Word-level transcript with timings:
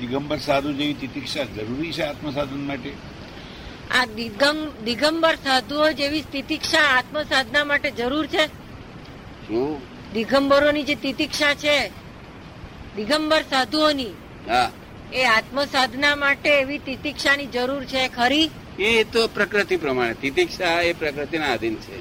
દિગંબર 0.00 0.38
સાધુ 0.38 0.72
જેવી 0.72 0.94
તિતિક્ષા 0.94 1.44
જરૂરી 1.44 1.92
છે 1.92 2.02
આત્મસાધન 2.02 2.66
માટે? 2.66 2.92
આ 4.00 4.04
દિગમ 4.04 4.68
દિગંબર 4.84 5.34
સાધુઓ 5.34 5.92
જેવી 5.92 6.24
તિતિક્ષા 6.32 6.78
આત્મસાધના 6.78 7.64
માટે 7.64 7.90
જરૂર 7.90 8.26
છે? 8.26 8.46
શું? 9.48 9.80
દિગંબરોની 10.12 10.82
જે 10.82 10.94
તિતિક્ષા 10.94 11.54
છે 11.54 11.88
દિગંબર 12.96 13.42
સાધુઓની 13.50 14.10
હા. 14.48 14.70
એ 15.12 15.24
આત્મસાધના 15.24 16.16
માટે 16.16 16.50
એવી 16.50 16.78
તિતિક્ષાની 16.78 17.46
જરૂર 17.46 17.84
છે 17.84 18.08
ખરી? 18.08 18.50
એ 18.78 19.04
તો 19.04 19.28
પ્રકૃતિ 19.28 19.76
પ્રમાણે. 19.76 20.14
તિતિક્ષા 20.14 20.80
એ 20.80 20.92
પ્રકૃતિના 20.92 21.52
આધીન 21.52 21.74
છે. 21.74 22.00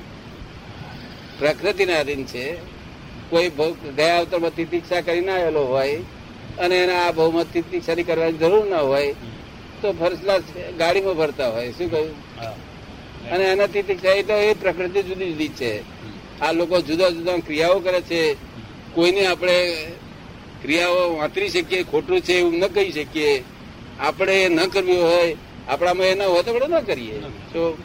પ્રકૃતિના 1.40 2.00
આધીન 2.00 2.24
છે. 2.24 2.78
કોઈ 3.30 3.52
ગયા 3.98 4.18
અવતરમાં 4.18 4.56
તિતિક્ષા 4.56 5.02
કરીને 5.02 5.42
આવેલો 5.42 5.66
હોય 5.66 6.04
અને 6.60 6.76
એને 6.76 6.94
આ 6.94 7.12
બહુમત 7.12 7.48
તિતિક્ષાની 7.54 8.04
કરવાની 8.04 8.38
જરૂર 8.38 8.66
ના 8.68 8.80
હોય 8.80 9.14
તો 9.82 9.92
ફર્સ્ટ 9.92 10.24
ક્લાસ 10.24 10.44
ગાડીમાં 10.78 11.16
ભરતા 11.16 11.50
હોય. 11.50 11.72
શું 11.72 11.92
કહ્યું? 11.92 12.16
અને 13.32 13.44
એનાથી 13.44 13.82
તિતિક્ષા 13.82 14.22
તો 14.22 14.34
એ 14.34 14.54
પ્રકૃતિ 14.54 15.04
જુદી 15.04 15.32
જુદી 15.32 15.50
છે. 15.50 15.72
આ 16.42 16.52
લોકો 16.52 16.82
જુદા 16.82 17.10
જુદા 17.10 17.38
ક્રિયાઓ 17.38 17.80
કરે 17.80 18.02
છે. 18.02 18.22
કોઈને 18.94 19.28
આપણે 19.28 19.58
ક્રિયાઓ 20.62 21.18
વાંતરી 21.18 21.50
શકીએ 21.50 21.84
ખોટું 21.84 22.22
છે 22.22 22.34
એવું 22.34 22.54
ન 22.54 22.68
કહી 22.68 22.92
શકીએ. 22.92 23.44
આપણે 24.00 24.44
એ 24.44 24.50
ન 24.50 24.60
કરવી 24.70 24.98
હોય 24.98 25.36
આપણામાં 25.68 26.08
એ 26.08 26.16
ન 26.16 26.22
હોય 26.22 26.44
તો 26.44 26.52
આપણે 26.52 26.80
ન 26.80 26.86
કરીએ. 26.86 27.18
તો 27.54 27.78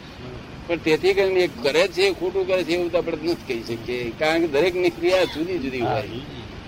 પણ 0.67 0.77
તેથી 0.77 1.13
કરીને 1.13 1.49
કરે 1.63 1.87
છે 1.87 2.13
ખોટું 2.13 2.47
કરે 2.47 2.63
છે 2.63 2.73
એવું 2.73 2.91
તો 2.91 2.97
આપણે 2.97 3.31
નથી 3.31 3.47
કહી 3.47 3.63
શકીએ. 3.63 4.11
કારણ 4.19 4.41
કે 4.41 4.47
દરેકની 4.47 4.89
ક્રિયા 4.89 5.23
જુદી 5.23 5.59
જુદી 5.59 5.81
હોય. 5.81 6.03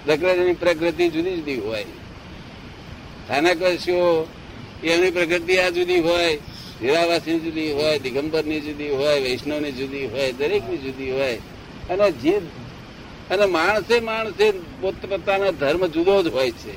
પ્રકૃતિની 0.05 0.54
પ્રકૃતિ 0.54 1.09
જુદી 1.09 1.36
જુદી 1.36 1.55
હોય. 1.55 1.84
સ્થાનકવાસીઓ 1.84 4.27
એમની 4.84 5.12
પ્રકૃતિ 5.12 5.58
આ 5.58 5.70
જુદી 5.70 6.00
હોય, 6.00 6.38
હીરાવાસની 6.82 7.40
જુદી 7.40 7.71
હોય, 7.71 7.99
દિગંબરની 7.99 8.60
જુદી 8.60 8.90
હોય, 8.90 9.21
વૈષ્ણવની 9.21 9.71
જુદી 9.71 10.05
હોય, 10.05 10.32
દરેકની 10.32 10.77
જુદી 10.77 11.12
હોય. 11.12 11.40
અને 11.90 12.12
જે 12.12 12.41
અને 13.32 13.46
માણસે 13.46 13.99
માણસે 13.99 14.52
પોતપોતાનો 14.52 15.52
ધર્મ 15.52 15.88
જુદો 15.88 16.24
જ 16.24 16.27
હોય 16.27 16.51
છે. 16.51 16.74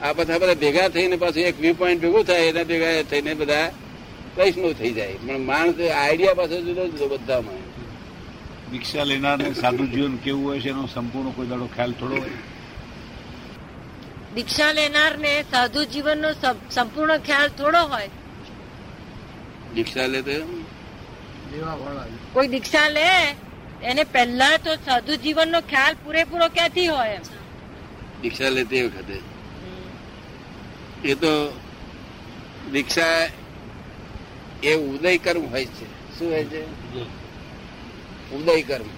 આ 0.00 0.12
બધા 0.12 0.38
બધા 0.38 0.54
ભેગા 0.54 0.88
થઈને 0.88 1.16
પાછું 1.16 1.42
એક 1.42 1.60
વ્યૂ 1.60 1.74
પોઈન્ટ 1.74 2.02
ભેગું 2.02 2.24
થાય, 2.24 2.40
એના 2.40 2.62
ભેગા 2.62 3.02
થઈને 3.02 3.34
બધા 3.34 3.72
વૈષ્ણવ 4.38 4.72
થઈ 4.72 4.92
જાય. 4.92 5.12
પણ 5.12 5.38
માણસ 5.38 5.80
આઈડિયા 5.80 6.34
પાછો 6.34 6.60
જુદો 6.60 6.88
જુદો 6.88 7.08
બધામાં. 7.08 7.65
દીક્ષા 8.70 9.04
લેનારને 9.04 9.54
સાધુ 9.54 9.86
જીવન 9.86 10.16
કેવું 10.16 10.44
હોય 10.44 10.60
છે 10.60 10.68
એનો 10.68 10.86
સંપૂર્ણ 10.86 11.30
કોઈ 11.30 11.46
દાડો 11.46 11.66
ખ્યાલ 11.66 11.92
થોડો 11.92 12.16
હોય. 12.16 12.38
દીક્ષા 14.34 14.72
લેનારને 14.72 15.42
સાધુ 15.42 15.84
જીવનનો 15.84 16.32
સંપૂર્ણ 16.70 17.18
ખ્યાલ 17.18 17.48
થોડો 17.48 17.78
હોય. 17.78 18.10
દીક્ષા 19.74 20.06
લે 20.06 20.22
કોઈ 22.32 22.48
દીક્ષા 22.48 22.88
લે 22.88 23.06
એને 23.82 24.04
પહેલા 24.04 24.56
તો 24.56 24.74
સાધુ 24.74 25.16
જીવનનો 25.16 25.60
ખ્યાલ 25.60 25.94
પૂરેપૂરો 26.04 26.48
ક્યાંથી 26.48 26.86
હોય 26.86 27.20
દીક્ષા 28.22 28.48
લે 28.48 28.64
તે 28.64 28.82
વખતે. 28.86 29.16
એ 31.04 31.14
તો 31.14 31.60
દીક્ષા 32.72 33.28
એ 34.62 34.74
ઉદય 34.74 35.18
કર્મ 35.18 35.44
હોય 35.50 35.64
છે. 35.64 36.18
શું 36.18 36.30
હોય 36.32 36.44
છે? 36.44 36.62
ઉદય 38.34 38.62
કર્મ. 38.62 38.88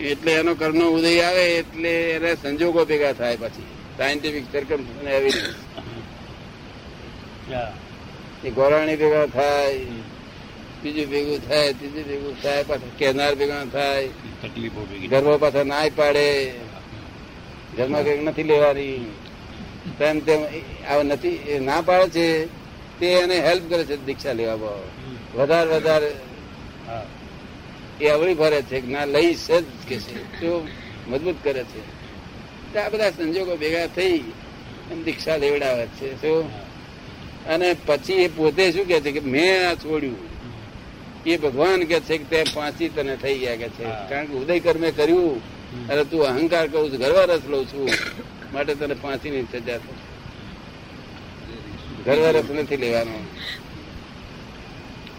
એટલે 0.00 0.32
એનો 0.32 0.52
કર્મનો 0.54 0.86
ઉદય 0.90 1.20
આવે 1.20 1.44
એટલે 1.58 1.92
એને 2.10 2.30
સંજોગો 2.34 2.84
ભેગા 2.84 3.12
થાય 3.12 3.36
પછી. 3.36 3.66
સાયન્ટિફિક 3.96 4.44
સરકમ 4.52 4.80
એવિડન્સ 5.06 5.56
એ 8.44 8.50
ગોરાણી 8.50 8.96
ભેગા 8.96 9.26
થાય 9.26 9.78
બીજું 10.82 11.06
ભેગું 11.10 11.38
થાય 11.48 11.72
ત્રીજું 11.72 12.04
ભેગું 12.04 12.34
થાય 12.42 12.62
પાછા 12.62 12.92
કેનાર 12.98 13.34
ભેગા 13.34 13.64
થાય. 13.72 14.08
તકલીફો 14.42 14.80
ભેગી 14.90 15.08
ગર્ભ 15.08 15.40
પાછા 15.40 15.64
નાય 15.64 15.90
પાડે. 15.90 16.28
ઘરમાં 17.76 18.02
કંઈક 18.04 18.22
નથી 18.22 18.42
લેવાની. 18.42 19.00
તેમ 19.98 20.16
તેમ 20.20 20.40
આ 20.90 21.02
નથી 21.02 21.58
ના 21.64 21.80
પાડે 21.80 22.08
છે 22.10 22.26
તે 22.98 23.06
એને 23.22 23.36
હેલ્પ 23.46 23.64
કરે 23.70 23.84
છે 23.84 23.96
દીક્ષા 24.06 24.32
લેવામાં 24.32 24.80
વધારે 25.34 25.68
વધારે 25.76 26.10
એ 28.00 28.08
અવળી 28.08 28.34
ભરે 28.34 28.62
છે 28.62 28.86
ના 28.86 29.04
લઈ 29.04 29.34
જ 29.34 29.64
કે 29.88 29.96
છે. 29.98 30.40
તો 30.40 30.66
મજબૂત 31.08 31.36
કરે 31.42 31.64
છે. 31.64 31.80
તો 32.72 32.78
આ 32.80 32.88
બધા 32.88 33.10
સંજોગો 33.10 33.56
ભેગા 33.56 33.86
થઈ 33.86 34.18
દીક્ષા 35.04 35.36
લેવડાવે 35.36 35.86
છે. 35.86 36.20
તો 36.20 36.50
અને 37.46 37.76
પછી 37.86 38.12
એ 38.12 38.28
પોતે 38.28 38.72
શું 38.72 38.86
કે 38.86 39.00
છે 39.00 39.12
કે 39.12 39.20
મેં 39.20 39.68
આ 39.70 39.74
છોડ્યું. 39.74 40.16
એ 41.26 41.36
ભગવાન 41.36 41.84
કે 41.84 42.00
છે 42.00 42.18
કે 42.18 42.24
તે 42.24 42.42
પાંચી 42.54 42.88
તને 42.88 43.16
થઈ 43.16 43.38
ગયા 43.38 43.56
કે 43.56 43.68
છે. 43.68 43.84
કારણ 44.08 44.26
કે 44.26 44.32
ઉદય 44.32 44.60
કર્મે 44.60 44.90
કર્યું 44.90 45.40
અને 45.88 46.04
તું 46.04 46.26
અહંકાર 46.26 46.68
કરું 46.68 46.90
છું 46.90 46.98
ગર્વરસ 46.98 47.40
લઉં 47.48 47.64
છું 47.66 47.90
માટે 48.52 48.74
તને 48.74 48.94
પાંચી 48.94 49.30
ની 49.30 49.46
સજા 49.52 49.78
થશે 49.78 50.06
ગર્વરસ 52.04 52.50
નથી 52.50 52.76
લેવાનો. 52.76 53.18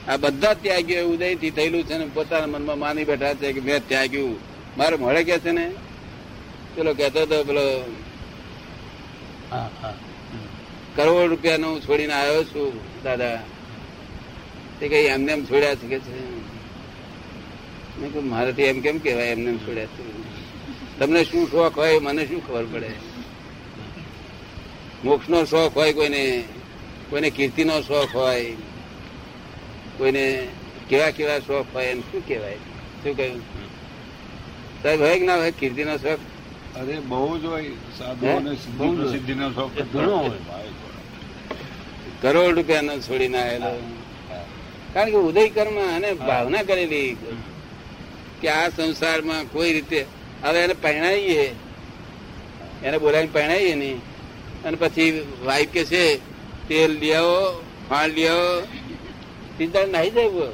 આ 0.09 0.17
બધા 0.17 0.53
ત્યાગીઓ 0.53 1.09
ઉદયથી 1.09 1.51
થયેલું 1.51 1.83
છે 1.83 1.97
ને 1.97 2.05
પોતાના 2.05 2.47
મનમાં 2.47 2.79
માની 2.79 3.03
બેઠા 3.03 3.33
છે 3.33 3.53
કે 3.53 3.61
મેં 3.61 3.87
ત્યાગ્યું. 3.87 4.39
મારે 4.77 4.95
મળે 4.95 5.23
કે 5.23 5.39
છે 5.39 5.51
ને? 5.51 5.71
પેલો 6.75 6.93
કહેતો 6.93 7.21
હતો 7.21 7.43
પેલો 7.43 7.85
કરોડ 10.95 11.29
રૂપિયા 11.29 11.55
હું 11.55 11.81
છોડીને 11.81 12.13
આવ્યો 12.13 12.43
છું 12.43 13.03
દાદા. 13.03 13.39
તે 14.79 14.87
કઈ 14.87 15.05
એમને 15.05 15.31
એમ 15.31 15.45
છોડ્યા 15.45 15.75
છે 15.75 15.87
કે 15.87 15.99
છે? 15.99 16.19
મેં 17.99 18.11
કહ્યું 18.11 18.29
મારાથી 18.29 18.63
એમ 18.63 18.81
કેમ 18.81 18.97
કેવાય 18.97 19.27
એમને 19.27 19.49
એમ 19.49 19.57
છોડ્યા 19.57 19.85
છે? 19.85 20.03
તમને 20.99 21.23
શું 21.23 21.51
શોખ 21.51 21.77
હોય 21.77 21.99
મને 21.99 22.25
શું 22.25 22.47
ખબર 22.47 22.65
પડે? 22.65 22.91
મોક્ષ 25.03 25.29
નો 25.29 25.45
શોખ 25.45 25.73
હોય 25.77 25.93
કોઈને 25.93 26.43
કોઈને 27.09 27.29
કીર્તિ 27.29 27.63
નો 27.63 27.81
શોખ 27.81 28.15
હોય. 28.15 28.55
કોઈને 29.99 30.47
કેવા 30.89 31.11
કેવા 31.11 31.39
શોખ 31.39 31.65
હોય 31.73 31.85
એમ 31.85 32.01
શું 32.01 32.27
કહેવાય? 32.27 32.55
શું 33.03 33.17
કહ્યું? 33.17 33.41
સાહેબ 34.83 35.01
હોય 35.01 35.19
કે 35.19 35.25
ના 35.25 35.35
હોય? 35.35 35.51
કીર્તિ 35.51 35.83
નો 35.83 35.97
શોખ? 35.97 36.19
અરે 36.77 36.99
બહુ 36.99 37.37
જ 37.37 37.45
હોય. 37.45 37.69
સાધુઓને 37.97 38.49
હે? 38.49 38.55
સિદ્ધિ 38.55 38.95
પ્રસિદ્ધિનો 38.95 39.51
શોખ 39.51 39.71
ઘણો 39.93 40.17
હોય. 40.17 40.39
કરોડ 42.21 42.55
રૂપિયાનો 42.55 42.99
છોડીને 42.99 43.39
આવેલો. 43.41 43.71
કારણ 44.93 45.09
કે 45.09 45.15
ઉદય 45.15 45.49
કર્મ 45.49 45.95
અને 45.95 46.13
ભાવના 46.13 46.63
કરેલી 46.63 47.17
કે 48.41 48.49
આ 48.49 48.69
સંસારમાં 48.69 49.43
કોઈ 49.51 49.73
રીતે 49.73 50.05
હવે 50.43 50.63
એને 50.63 50.73
પહેણાવીએ 50.73 51.55
એને 52.83 52.97
બોલાવીને 52.97 53.33
પહેણાવીએ 53.33 53.75
નહીં. 53.75 54.01
અને 54.65 54.77
પછી 54.79 55.25
વાઈફ 55.45 55.69
કે 55.69 55.85
છે 55.85 56.17
તેલ 56.67 56.91
લિયાઓ 56.99 57.63
ફાળ 57.89 58.11
ફાળ 58.11 58.78
લઈ 59.59 59.91
નાહી 59.93 60.13
જાય. 60.15 60.47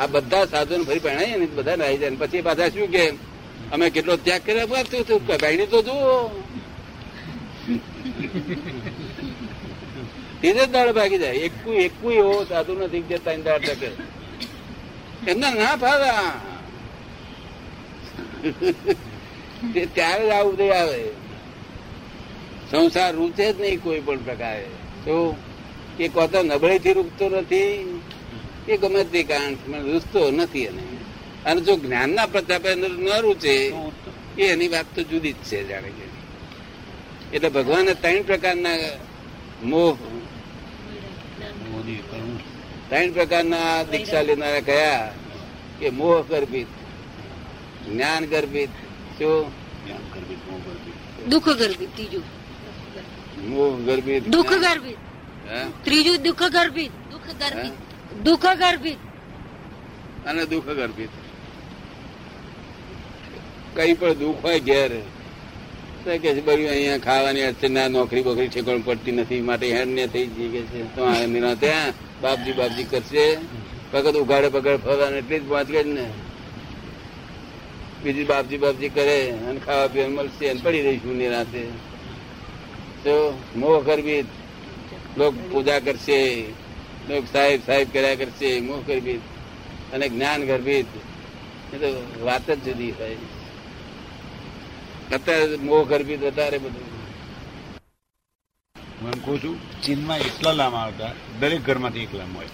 આ 0.00 0.06
બધા 0.06 0.46
સાધુને 0.52 0.84
ફરી 0.88 1.02
પહેણાય 1.04 1.36
ને 1.42 1.46
બધા 1.58 1.76
નાહી 1.76 2.00
જાય 2.02 2.20
પછી 2.22 2.42
પાછા 2.48 2.70
શું 2.74 2.88
કે 2.94 3.04
અમે 3.72 3.86
કેટલો 3.94 4.14
ત્યાગ 4.16 4.42
કર્યા? 4.46 4.66
બસ 4.66 4.86
તું 4.92 5.02
તું 5.08 5.82
જુઓ. 5.88 6.16
તે 10.40 10.66
દાળ 10.66 10.90
ભાગી 10.92 11.18
જાય. 11.18 11.36
એકું 11.48 11.74
એકું 11.86 12.12
એવો 12.12 12.34
સાધુ 12.50 12.72
નથી 12.78 13.04
કે 13.08 13.16
ત્રણ 13.24 13.42
દાડ 13.42 13.62
ટકે. 13.66 13.90
એમના 15.30 15.54
ના 15.54 15.74
ફાવ્યા 15.82 16.32
તે 19.74 19.82
ત્યારે 19.94 20.24
જ 20.28 20.30
આવું 20.30 20.56
આવે. 20.80 21.02
સંસાર 22.70 23.12
રૂચે 23.14 23.46
જ 23.52 23.54
નહીં 23.60 23.78
કોઈ 23.82 24.00
પણ 24.06 24.20
પ્રકારે. 24.28 24.66
તો 25.04 25.14
એ 25.98 26.08
કોતો 26.08 26.42
નબળીથી 26.42 26.92
રૂકતો 26.92 27.28
નથી 27.28 28.00
એ 28.68 28.76
ગમે 28.76 29.04
તે 29.04 29.22
કારણ 29.22 29.56
રૂસતો 29.82 30.18
રૂચતો 30.20 30.30
નથી 30.30 30.64
એને. 30.64 30.82
અને 31.44 31.60
જો 31.60 31.76
જ્ઞાનના 31.76 32.26
પ્રતાપે 32.26 32.74
ન 32.74 33.08
રૂચે 33.20 33.74
એ 34.38 34.42
એની 34.42 34.68
વાત 34.68 34.86
તો 34.94 35.02
જુદી 35.02 35.32
જ 35.32 35.36
છે 35.36 35.68
જાણે 35.68 35.88
કે. 35.88 36.06
એટલે 37.32 37.48
ભગવાને 37.48 37.94
ત્રણ 37.94 38.22
પ્રકારના 38.22 38.76
મોહ 39.62 39.96
ત્રણ 42.88 43.12
પ્રકારના 43.12 43.84
દીક્ષા 43.84 44.22
લેનારા 44.22 44.60
કયા 44.60 45.12
કે 45.80 45.90
મોહ 45.90 46.22
ગર્ભિત 46.30 46.68
જ્ઞાન 47.86 48.24
ગર્ભિત 48.24 48.70
શું 49.18 49.46
જ્ઞાન 49.84 50.02
મોહ 50.48 50.60
ગર્ભિત. 50.64 51.28
દુઃખ 51.28 51.50
ગર્ભિત 51.60 51.90
ત્રીજું. 51.96 52.24
મોહ 53.48 53.76
ગર્ભિત 53.86 54.28
દુઃખ 54.28 54.54
ગર્ભિત? 54.64 54.98
ત્રીજું 55.84 56.22
દુઃખ 56.22 56.44
ગર્ભિત 56.50 56.92
દુઃખ 57.10 57.30
ગર્ભિત 57.40 57.74
દુઃખ 58.24 58.48
ગર્ભિત 58.56 58.98
અને 60.26 60.42
દુઃખ 60.46 60.64
ગર્ભિત 60.64 61.10
કઈ 63.76 63.94
પણ 63.94 64.12
દુઃખ 64.12 64.40
હોય 64.42 64.60
ઘેર 64.60 64.92
કે 66.04 66.18
છે 66.18 66.40
બધું 66.40 66.70
અહીંયા 66.70 66.98
ખાવાની 66.98 67.42
અડચણ 67.42 67.70
ના 67.70 67.88
નોકરી 67.88 68.22
બોકરી 68.22 68.48
ઠેકાણ 68.48 68.82
પડતી 68.82 69.12
નથી 69.12 69.40
માટે 69.40 69.66
હેરને 69.66 70.04
થઈ 70.08 70.26
જઈ 70.26 70.48
કે 70.48 70.62
છે. 70.70 70.80
તો 70.94 71.00
આ 71.06 71.54
ત્યાં 71.54 71.94
બાપજી 72.22 72.52
બાપજી 72.52 72.84
કરશે. 72.84 73.38
વખત 73.92 74.16
ઉઘાડે 74.16 74.48
પગાડે 74.48 74.82
ફરવાનું 74.84 75.18
એટલી 75.18 75.40
જ 75.40 75.44
પહોંચ 75.48 75.68
જ 75.68 75.84
ને. 75.86 76.06
બીજી 78.02 78.24
બાપજી 78.24 78.58
બાપજી 78.58 78.88
કરે 78.88 79.18
અને 79.48 79.60
ખાવા 79.60 79.88
પીવાનું 79.88 80.14
મળશે 80.16 80.54
પડી 80.54 80.82
રહીશું 80.82 81.16
નિરાતે 81.16 81.62
તો 83.04 83.14
મોહ 83.56 83.78
કરવી 83.84 84.24
લોક 85.16 85.34
પૂજા 85.52 85.78
કરશે, 85.78 86.46
લોક 87.08 87.24
સાહેબ 87.32 87.60
સાહેબ 87.66 87.92
કર્યા 87.92 88.14
કરશે, 88.14 88.60
મોહ 88.60 88.80
ગર્ભિત 88.80 89.20
અને 89.92 90.08
જ્ઞાન 90.08 90.46
ગર્ભિત. 90.46 90.86
એ 91.74 91.78
તો 91.78 92.16
વાત 92.24 92.50
જ 92.50 92.64
જુદી 92.64 92.92
થાય. 92.92 93.16
અત્યારે 95.12 95.56
મોહ 95.56 95.88
ગર્ભિત 95.88 96.22
વધારે 96.22 96.58
બધું. 96.58 96.92
હું 99.00 99.10
એમ 99.10 99.20
કહું 99.24 99.42
છું, 99.42 99.82
ચીનમાં 99.82 100.18
એટલા 100.18 100.52
લાંબા 100.52 100.78
આવતા, 100.78 101.12
દરેક 101.40 101.62
ઘરમાંથી 101.62 102.00
એક 102.00 102.14
લાંબો 102.14 102.38
હોય. 102.38 102.46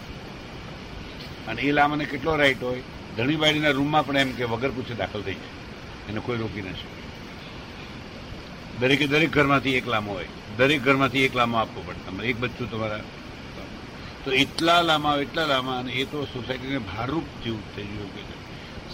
અને 1.48 1.62
એ 1.62 1.72
લાંબાને 1.72 2.04
કેટલો 2.04 2.36
રાઈટ 2.36 2.62
હોય 2.62 2.82
ધણીબાઈના 3.16 3.70
રૂમમાં 3.70 4.06
પણ 4.06 4.16
એમ 4.16 4.32
કે 4.32 4.44
વગર 4.44 4.70
પૂછે 4.70 4.94
દાખલ 4.94 5.22
થઈ 5.22 5.34
જાય. 5.34 6.10
એને 6.10 6.20
કોઈ 6.20 6.38
રોકી 6.38 6.62
ન 6.62 6.72
શકે. 6.72 6.98
દરેકે 8.80 9.06
દરેક 9.06 9.30
ઘરમાંથી 9.30 9.74
એક 9.74 9.88
લાંબો 9.88 10.12
હોય. 10.12 10.24
દરેક 10.58 10.80
ઘરમાંથી 10.86 11.24
એક 11.28 11.34
લાંબો 11.38 11.56
આપવો 11.58 11.80
પડે. 11.86 12.00
તમારે 12.06 12.28
એક 12.30 12.38
બચ્ચું 12.42 12.68
તમારા 12.72 13.04
તો 14.24 14.28
એટલા 14.42 14.80
લાંબા 14.88 15.16
એટલા 15.24 15.46
લાંબા 15.52 15.78
અને 15.82 15.92
એ 16.02 16.04
તો 16.12 16.18
સોસાયટીને 16.32 16.80
ભારરૂપ 16.90 17.26
જેવું 17.44 17.64
થઈ 17.74 17.88
ગયું 17.92 18.10
કે 18.14 18.22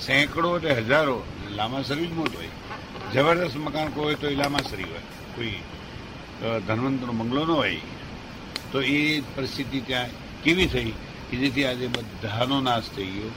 સેંકડો 0.06 0.50
એટલે 0.56 0.72
હજારો 0.81 1.16
લાંબા 1.58 1.87
શરીર 1.88 2.12
મોટો 2.19 2.37
હોય. 2.40 2.52
જબરદસ્ત 3.12 3.56
મકાન 3.66 3.88
કોઈ 3.94 4.05
હોય 4.05 4.19
તો 4.22 4.26
એ 4.34 4.37
લાંબા 4.43 4.64
સરી 4.70 4.88
હોય. 4.93 5.05
કોઈ 5.37 5.58
ધનવંતનો 6.66 7.12
બંગલો 7.20 7.43
ન 7.46 7.52
હોય. 7.61 7.81
તો 8.72 8.78
એ 8.96 9.22
પરિસ્થિતિ 9.34 9.81
ત્યાં 9.88 10.11
કેવી 10.44 10.69
થઈ 10.75 10.93
કે 11.28 11.34
જેથી 11.40 11.66
આજે 11.70 11.87
બધાનો 11.94 12.56
નાશ 12.69 12.88
થઈ 12.96 13.11
ગયો. 13.14 13.32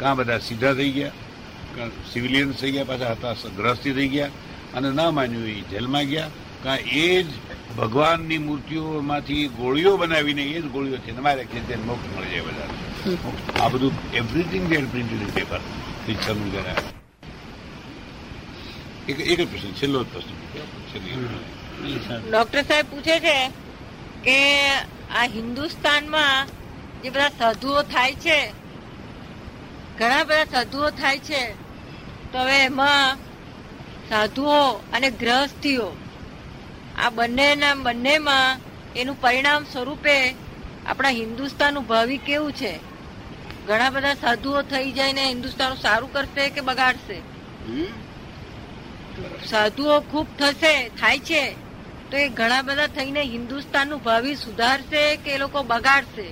કાં 0.00 0.14
બધા 0.18 0.40
સીધા 0.48 0.74
થઈ 0.78 0.92
ગયા 0.96 1.90
સિવિલિયન્સ 2.12 2.56
થઈ 2.60 2.72
ગયા, 2.74 2.90
પાછા 2.90 3.14
હતા 3.16 3.52
ગ્રસ્તી 3.58 3.94
થઈ 3.98 4.10
ગયા 4.14 4.32
અને 4.76 4.88
ન 4.96 5.00
માન્યું 5.18 5.48
એ 5.52 5.62
જેલમાં 5.70 6.08
ગયા. 6.12 6.30
કાં 6.62 6.78
એ 7.04 7.22
જ 7.22 7.28
ભગવાનની 7.78 8.38
મૂર્તિઓમાંથી 8.38 9.44
ગોળીઓ 9.58 9.92
બનાવીને 9.96 10.42
એ 10.42 10.60
જ 10.62 10.66
છે. 11.04 11.12
તમારે 11.12 11.44
કે 11.44 11.58
તે 11.68 11.74
મોક્ષ 11.86 12.08
મળી 12.14 12.32
જાય 12.32 12.44
બધા. 12.48 12.70
આ 13.62 13.68
બધું 13.72 13.94
everything 14.12 14.64
there 14.68 14.84
printed 14.92 15.22
in 15.22 15.32
paper 15.38 15.60
પિક્ચરનું 16.06 16.48
જરા 16.52 16.78
એક 19.08 19.18
એક 19.32 19.38
જ 19.38 19.46
પ્રશ્ન 19.46 19.72
છેલ્લો 19.80 19.98
જ 20.04 20.06
પ્રશ્ન. 20.12 20.32
ડોક્ટર 22.30 22.62
સાહેબ 22.68 22.86
પૂછે 22.90 23.16
છે 23.26 23.38
કે 24.24 24.38
આ 25.18 25.26
હિન્દુસ્તાનમાં 25.36 26.38
જે 27.02 27.08
બધા 27.10 27.32
સાધુઓ 27.38 27.78
થાય 27.92 28.14
છે 28.24 28.38
ઘણા 29.98 30.24
બધા 30.24 30.50
સાધુઓ 30.54 30.88
થાય 31.00 31.20
છે 31.28 31.42
તો 32.32 32.38
હવે 32.38 32.56
એમાં 32.64 33.18
સાધુઓ 34.10 34.60
અને 34.92 35.08
ગ્રહસ્થીઓ 35.20 35.88
આ 36.96 37.10
બંનેના 37.10 37.74
બંનેમાં 37.74 38.60
એનું 38.96 39.20
પરિણામ 39.20 39.64
સ્વરૂપે 39.64 40.34
આપણા 40.86 41.08
હિન્દુસ્તાનનું 41.08 41.86
ભાવિ 41.86 42.16
કેવું 42.16 42.52
છે? 42.52 42.72
ઘણા 43.66 43.90
બધા 43.90 44.14
સાધુઓ 44.14 44.62
થઈ 44.62 44.92
જાય 44.92 45.12
ને 45.12 45.26
હિન્દુસ્તાન 45.26 45.76
સારું 45.76 46.12
કરશે 46.12 46.48
કે 46.48 46.60
બગાડશે? 46.60 47.22
સાધુઓ 49.46 50.00
ખૂબ 50.00 50.26
થશે 50.38 50.88
થાય 50.88 51.18
છે. 51.18 51.56
તો 52.10 52.16
એ 52.16 52.28
ઘણા 52.28 52.62
બધા 52.62 52.86
થઈને 52.86 53.22
હિન્દુસ્તાનનું 53.22 54.02
ભાવિ 54.02 54.34
સુધારશે 54.34 55.16
કે 55.16 55.30
એ 55.30 55.38
લોકો 55.38 55.62
બગાડશે? 55.62 56.26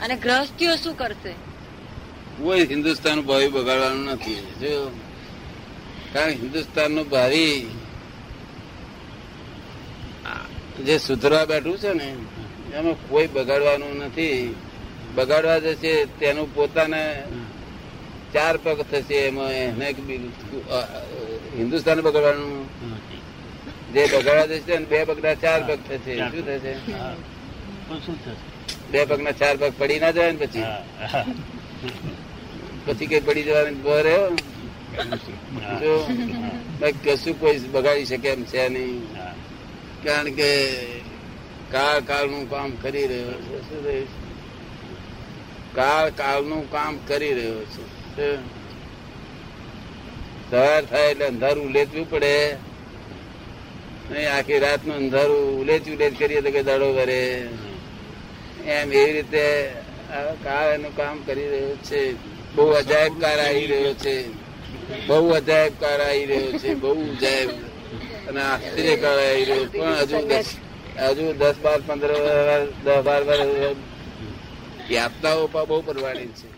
અને 0.00 0.16
ગ્રહસ્થીઓ 0.16 0.76
શું 0.76 0.94
કરશે? 0.96 1.34
કોઈ 2.38 2.66
હિન્દુસ્તાન 2.66 3.20
ભાવિ 3.20 3.48
બગાડવાનું 3.48 4.04
નથી. 4.04 4.34
જો 4.34 4.90
કારણ 6.12 6.30
હિન્દુસ્તાનનું 6.30 7.08
ભાવિ 7.08 7.66
જે 10.86 10.94
સુધરવા 10.98 11.46
બેઠું 11.50 11.76
છે 11.82 11.92
ને 12.00 12.08
એમાં 12.76 12.96
કોઈ 13.08 13.28
બગાડવાનું 13.36 13.94
નથી. 14.06 14.54
બગાડવા 15.16 15.58
જશે 15.64 15.92
તેનું 16.18 16.48
પોતાને 16.54 17.02
ચાર 18.34 18.54
પગ 18.64 18.78
થશે 18.90 19.16
એમાં 19.28 19.52
એને 19.62 19.86
હિન્દુસ્તાન 21.58 21.98
બગાડવાનું. 22.06 22.52
જે 23.94 24.02
બગાડવા 24.14 24.46
જશે 24.52 24.74
ને 24.78 24.86
બે 24.90 24.98
પગના 25.08 25.36
ચાર 25.44 25.60
પગ 25.68 25.78
થશે. 25.88 26.12
શું 26.30 26.42
થશે? 26.48 26.72
બે 28.90 29.00
પગના 29.10 29.38
ચાર 29.40 29.54
પગ 29.56 29.72
પડી 29.78 30.00
ના 30.02 30.14
જાય 30.16 30.32
ને 30.32 30.38
પછી? 30.42 30.68
પછી 32.86 33.08
કઈ 33.10 33.22
પડી 33.26 33.46
જવાની 33.48 33.82
ભર 33.84 34.02
રહ્યો 34.06 34.26
કશું 37.04 37.34
કોઈ 37.40 37.58
બગાડી 37.74 38.08
શકે 38.10 38.28
એમ 38.28 38.42
છે 38.52 38.62
નહીં. 38.68 39.00
કારણ 40.04 40.30
કે 40.30 40.50
કાળ 41.70 42.00
કાળનું 42.00 42.44
કામ 42.50 42.70
કરી 42.82 43.06
રહ્યો 43.06 43.34
છે, 43.42 43.58
શું? 43.68 44.06
કાળ 45.74 46.10
કાળનું 46.10 46.64
કામ 46.70 46.98
કરી 47.08 47.34
રહ્યો 47.34 47.60
છે? 47.64 48.28
સવાર 50.50 50.82
થાય 50.84 51.10
એટલે 51.10 51.26
અંધારું 51.26 51.64
ઉલેચવું 51.66 52.10
પડે. 52.10 52.34
નહીં, 54.10 54.28
આખી 54.36 54.58
રાતનું 54.58 54.96
અંધારું 54.96 55.42
ઉલેચ 55.60 55.88
ઉલેચ 55.88 56.18
કરીએ 56.18 56.40
તો 56.40 56.50
કે 56.50 56.62
દાડો 56.62 56.88
કરે 56.92 57.20
એમ 58.66 58.92
એવી 58.92 59.12
રીતે 59.12 59.44
કાળ 60.44 60.68
એનું 60.74 60.96
કામ 60.96 61.16
કરી 61.26 61.48
રહ્યો 61.48 61.76
છે. 61.88 62.02
બહુ 62.54 62.64
અજાયબ 62.80 63.20
કાર 63.20 63.38
આવી 63.40 63.66
રહ્યો 63.66 63.94
છે. 63.94 64.16
બહુ 65.06 65.28
અજાયબ 65.30 65.72
કાર 65.80 66.00
આવી 66.00 66.26
રહ્યો 66.26 66.52
છે. 66.58 66.70
બહુ 66.74 66.92
અજાયબ 67.10 67.50
અને 68.30 68.40
આશ્ચર્ય 68.42 68.96
કાર 69.02 69.18
આવી 69.18 69.66
પણ 69.72 69.94
હજુ 70.00 70.18
હજુ 71.08 71.26
દસ 71.40 71.56
બાર 71.64 71.80
પંદર 71.88 72.12
દસ 72.84 72.98
બાર 73.06 73.22
બાર 73.28 73.40
યાતનાઓ 74.90 75.44
પણ 75.52 75.66
બહુ 75.68 75.78
પરવાની 75.82 76.32
છે. 76.38 76.48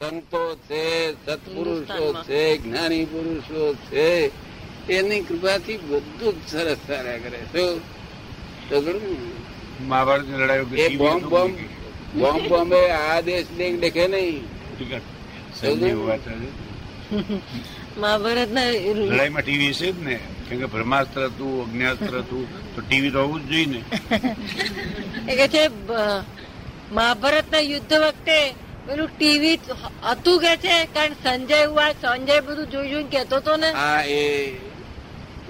સંતો 0.00 0.42
છે 0.68 0.82
સત્પુરુષો 1.24 2.04
છે 2.26 2.42
જ્ઞાની 2.62 3.06
પુરુષો 3.12 3.62
છે 3.88 4.06
એની 4.96 5.26
કૃપાથી 5.28 5.80
બધું 5.88 6.34
જ 6.40 6.50
સરસ 6.50 6.80
ચાલ્યા 6.88 7.22
કરે. 7.24 7.40
શું 7.52 7.74
તો 8.68 8.76
ખરું 8.84 9.02
ને? 9.02 9.16
મહાભારતની 9.90 10.38
લડાઈઓ 10.40 10.66
કે 10.70 10.74
એ 10.84 10.96
બોમ્બ 10.96 11.24
બોમ્બ 11.32 11.56
બોમ્બ 12.20 12.42
બોમ્બે 12.50 12.80
આ 12.92 13.18
દેશ 13.22 13.50
દેખ 13.58 13.76
દેખે 13.84 14.04
નહીં. 14.08 14.42
મહાભારતના 18.02 18.66
લડાઈમાં 18.98 19.44
ટીવી 19.44 19.74
છે 19.80 19.88
જ 19.92 19.98
ને. 20.06 20.16
કેમ 20.48 20.58
કે 20.62 20.66
બ્રહ્માસ્ત્ર 20.74 21.22
હતું 21.30 21.54
અજ્ઞાસ્ત્ર 21.64 22.14
હતું 22.22 22.44
તો 22.74 22.80
ટીવી 22.86 23.12
તો 23.14 23.18
હોવું 23.24 23.42
જ 23.48 23.50
જોઈએ 23.52 23.66
ને. 23.72 23.80
એ 25.30 25.32
કે 25.40 25.46
છે 25.54 25.62
મહાભારતના 26.98 27.64
યુદ્ધ 27.72 27.94
વખતે 28.04 28.38
પેલું 28.86 29.10
ટીવી 29.16 29.56
હતું 30.12 30.38
કે 30.44 30.52
છે? 30.64 30.76
કારણ 30.94 31.16
સંજય 31.24 31.58
હુઆ 31.72 31.90
સંજય 32.02 32.36
બધું 32.46 32.70
જોઈ 32.72 32.90
જોઈને 32.92 33.10
કેતો 33.14 33.36
હતો 33.40 33.56
ને. 33.62 33.70
હા 33.80 34.00
એ 34.18 34.22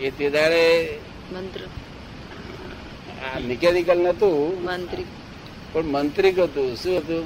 એ 0.06 0.10
તે 0.16 0.26
દાડે 0.36 0.64
મંત્ર. 1.34 1.60
આ 3.26 3.38
મિકેનિકલ 3.48 4.00
નતું. 4.06 4.36
મંત્રી. 4.66 5.06
પણ 5.72 5.86
મંત્રિક 5.94 6.36
હતું. 6.48 6.70
શું 6.82 6.96
હતું? 7.02 7.24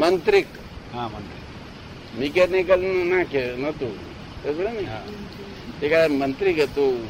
મંત્રિક. 0.00 0.48
હા 0.94 1.08
મંત્રી 1.14 1.39
મિકેનિકલ 2.18 3.04
ના 3.04 3.24
કે 3.24 3.56
નતું 3.56 3.98
ને? 4.72 5.86
એક 5.86 5.92
આ 5.92 6.06
હતું 6.58 7.08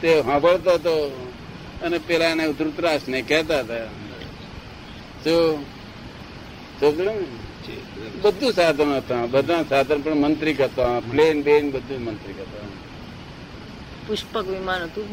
તે 0.00 0.22
સાંભળતો 0.22 0.70
હતો 0.70 1.26
અને 1.82 1.98
પેલા 1.98 2.24
એને 2.24 2.52
ધૃતરાસ 2.52 3.08
ને 3.08 3.22
કહેતા 3.22 3.60
હતા. 3.60 3.74
ને. 3.74 3.88
બધું 8.22 8.52
સાધન 8.52 8.96
હતા 8.96 9.26
બધા 9.26 9.62
સાધન 9.62 10.00
પણ 10.00 10.14
મંત્રી 10.14 10.54
હતા 10.54 11.00
પ્લેન 11.00 11.42
બેન 11.42 11.70
બધું 11.70 12.04
મંત્રી 12.04 12.32
હતા 12.32 12.66
પુષ્પક 14.06 14.46
વિમાન 14.46 14.82
હતું 14.82 15.08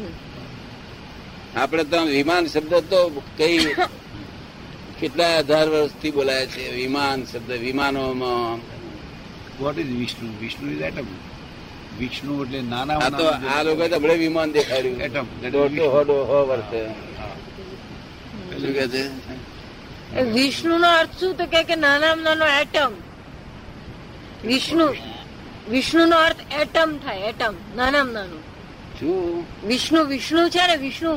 આપણે 1.56 1.84
તો 1.84 2.04
વિમાન 2.04 2.46
શબ્દ 2.46 2.74
તો 2.74 3.22
કઈ 3.36 3.58
કેટલા 5.00 5.38
હજાર 5.38 5.68
વર્ષથી 5.68 6.10
બોલાય 6.10 6.46
છે. 6.46 6.74
વિમાન 6.74 7.24
શબ્દ 7.24 7.50
વિમાનોમાં 7.50 8.75
what 9.60 9.78
is 9.78 9.86
Vishnu 9.86 10.28
Vishnu 10.40 10.70
is 10.70 10.80
atom 10.80 11.04
Vishnu 11.98 12.44
એટલે 12.44 12.60
નાના 12.60 12.94
આ 12.94 13.08
તો 13.08 13.26
આ 13.26 13.62
લોકો 13.62 13.88
તો 13.88 13.96
હમણાં 13.96 14.16
વિમાન 14.16 14.52
દેખાડ્યું 14.52 15.00
એટમ 15.00 15.24
દોઢસો 15.50 15.90
હોડો 15.90 16.14
હો 16.24 16.46
વર્ષે. 16.46 16.86
શું 18.60 18.72
કે 18.72 18.88
છે? 18.88 20.20
વિષ્ણુ 20.20 20.78
નો 20.78 20.88
અર્થ 20.88 21.20
શું? 21.20 21.36
તો 21.36 21.46
કે 21.46 21.76
નાનામાં 21.76 22.24
નાનો 22.24 22.46
એટમ 22.46 22.92
વિષ્ણુ 24.44 24.94
વિષ્ણુ 25.70 26.06
નો 26.06 26.16
અર્થ 26.16 26.36
એટમ 26.60 26.96
થાય 26.96 27.18
એટમ 27.18 27.54
નાનામાં 27.76 28.14
નાનું. 28.14 28.40
શું? 29.00 29.46
વિષ્ણુ 29.68 30.04
વિષ્ણુ 30.04 30.48
છે 30.48 30.66
ને 30.66 30.76
વિષ્ણુ. 30.76 31.16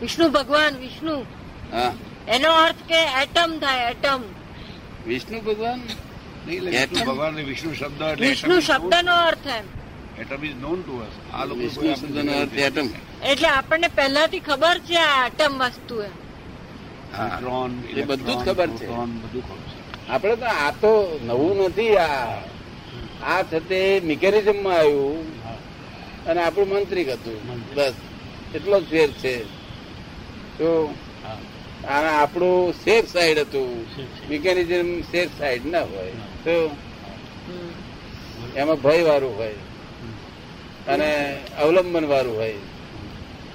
વિષ્ણુ 0.00 0.28
ભગવાન 0.28 0.76
વિષ્ણુ. 0.76 1.20
હા. 1.72 1.92
એનો 2.28 2.52
અર્થ 2.52 2.76
કે 2.88 3.22
એટમ 3.22 3.58
થાય 3.58 3.90
એટમ 3.90 4.22
વિષ્ણુ 5.06 5.40
ભગવાન? 5.40 5.80
ભગવાન 7.06 7.34
વિષ્ણુ 7.34 7.74
શબ્દ 7.74 8.02
એટલે 8.02 8.26
વિષ્ણુ 8.28 8.60
શબ્દનો 8.60 9.12
અર્થ 9.12 9.46
એમ. 9.46 9.64
Atom 10.20 10.44
is 10.44 10.56
known 10.56 10.82
to 10.82 10.98
us 10.98 11.34
આ 11.34 11.44
લોકો 11.44 11.60
વિષ્ણુ 11.60 11.94
શબ્દનો 11.94 12.32
અર્થ 12.32 12.52
એટમ. 12.52 12.86
એટલે 13.26 13.48
આપણને 13.48 13.88
પહેલાથી 13.88 14.40
ખબર 14.40 14.78
છે 14.78 14.96
આ 14.96 15.26
એટમ 15.26 15.58
વસ્તુ 15.58 16.02
એમ. 16.02 16.10
ન્યુટ્રોન 17.18 17.82
એ 17.96 18.02
બધું 18.02 18.44
જ 18.44 18.44
ખબર 18.44 18.66
છે. 18.66 18.86
પ્રોટોન, 18.86 19.18
બધું 19.18 19.48
ખબર 19.48 19.56
છે. 19.56 20.08
આપણે 20.08 20.36
તો 20.36 20.44
આ 20.44 20.70
તો 20.70 21.20
નવું 21.22 21.64
નથી 21.64 21.96
આ 21.96 22.40
આ 23.22 23.42
છતે 23.42 24.00
મિકેનિઝમમાં 24.04 24.72
આવ્યું. 24.72 25.26
હા. 25.44 25.58
અને 26.26 26.42
આપણું 26.42 26.68
મંત્રી 26.68 27.12
હતું. 27.12 27.74
બસ. 27.74 27.92
એટલો 28.54 28.80
જ 28.80 28.84
ફેર 28.84 29.10
છે. 29.10 29.44
તો. 30.58 30.94
અને 31.84 32.08
આપણું 32.08 32.72
સેફ 32.72 33.12
સાઈડ 33.12 33.38
હતું. 33.38 33.86
મિકેનિઝમ 34.30 35.00
સેફ 35.00 35.30
સાઈડ 35.38 35.66
ના 35.66 35.82
હોય. 35.82 36.10
તો 36.44 36.76
એમાં 38.56 38.76
ભય 38.76 39.02
વાળું 39.02 39.36
હોય. 39.36 39.54
અને 40.88 41.38
અવલંબન 41.58 42.06
વાળું 42.06 42.36
હોય. 42.36 42.54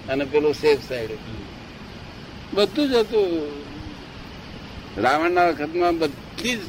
અને 0.09 0.25
પેલું 0.25 0.53
સેફ 0.53 0.79
સાઈડ 0.89 1.09
બધું 2.53 2.89
જ 2.89 2.93
હતું. 2.93 3.51
રાવણના 5.01 5.47
વખતમાં 5.47 5.97
બધી 5.97 6.55
જ 6.55 6.59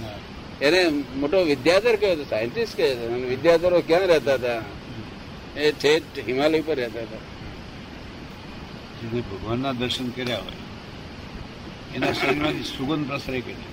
એને 0.62 0.88
મોટો 1.16 1.42
વિદ્યાધર 1.42 1.96
કયો 1.96 2.12
હતો 2.12 2.24
સાયન્ટિસ્ટ 2.24 2.76
કહે 2.76 2.94
છે. 2.94 3.06
અને 3.06 3.24
વિદ્યાધરો 3.24 3.80
ક્યાં 3.80 4.00
રહેતા 4.00 4.34
હતા? 4.34 4.62
એ 5.60 5.72
છેટ 5.72 6.02
હિમાલય 6.26 6.60
પર 6.60 6.74
રહેતા 6.74 7.00
હતા. 7.00 7.16
ભગવાનના 9.20 9.72
દર્શન 9.72 10.10
કર્યા 10.10 10.38
હોય. 10.38 10.69
એના 11.96 12.12
શરીરમાંથી 12.12 12.64
સુગંધ 12.64 13.08
પ્રસરે 13.08 13.40
કે 13.40 13.52
નહીં? 13.52 13.72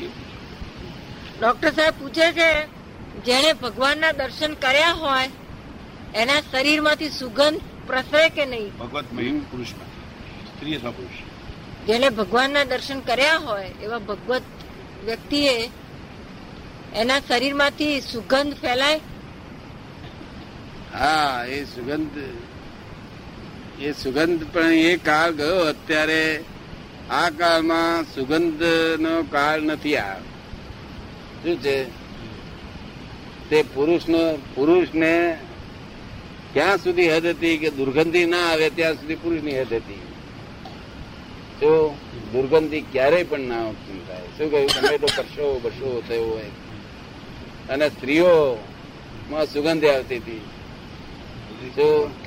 એ 0.00 0.06
ડોક્ટર 1.40 1.70
સાહેબ 1.70 1.94
પૂછે 1.98 2.32
છે 2.32 2.48
જેણે 3.26 3.52
ભગવાનના 3.52 4.12
દર્શન 4.12 4.54
કર્યા 4.54 4.92
હોય 4.92 5.28
એના 6.14 6.40
શરીરમાંથી 6.52 7.08
સુગંધ 7.08 7.60
પ્રસરે 7.86 8.28
કે 8.28 8.44
નહીં? 8.46 8.72
ભગવતમય 8.78 9.32
પુરુષમાં 9.50 9.90
સ્ત્રી 10.48 10.76
અથવા 10.76 10.90
પુરુષ? 10.90 11.18
જેને 11.86 12.08
ભગવાનના 12.10 12.64
દર્શન 12.64 13.00
કર્યા 13.00 13.36
હોય 13.36 13.70
એવા 13.82 13.98
ભગવત 13.98 14.42
વ્યક્તિએ 15.04 15.70
એના 16.94 17.20
શરીરમાંથી 17.28 18.00
સુગંધ 18.00 18.54
ફેલાય? 18.54 19.00
હા 20.94 21.44
એ 21.44 21.64
સુગંધ 21.64 22.18
એ 23.80 23.92
સુગંધ 23.92 24.46
પણ 24.52 24.72
એ 24.72 24.96
કાળ 24.96 25.30
ગયો. 25.32 25.60
અત્યારે 25.64 26.44
આ 27.10 27.30
કાળમાં 27.30 28.02
સુગંધ 28.02 28.62
નો 29.00 29.22
કાળ 29.22 29.62
નથી 29.62 29.96
આ. 29.96 30.18
શું 31.42 31.62
છે? 31.62 31.84
તે 33.50 33.62
પુરુષનો, 33.62 34.38
પુરુષને 34.54 35.38
ક્યાં 36.52 36.78
સુધી 36.78 37.12
હદ 37.12 37.26
હતી 37.26 37.58
કે 37.58 37.70
દુર્ગંધી 37.70 38.26
ના 38.26 38.48
આવે 38.50 38.70
ત્યાં 38.70 38.94
સુધી 38.94 39.14
પુરુષની 39.14 39.60
હદ 39.60 39.72
હતી? 39.72 40.02
તો 41.60 41.98
દુર્ગંધી 42.32 42.80
ક્યારેય 42.80 43.24
પણ 43.24 43.40
ના 43.40 43.64
ઉત્પન્ન 43.64 44.06
થાય. 44.08 44.20
શું 44.38 44.50
કહ્યું? 44.50 44.68
તમે 44.68 44.98
તો 44.98 45.06
પરસો 45.06 45.60
બસો 45.62 46.02
થયો 46.08 46.24
હોય. 46.24 46.50
અને 47.68 47.88
સ્ત્રીઓ 47.88 48.64
માં 49.30 49.46
સુગંધ 49.46 49.84
આવતી 49.84 50.16
હતી. 50.16 50.40
શું 51.76 52.22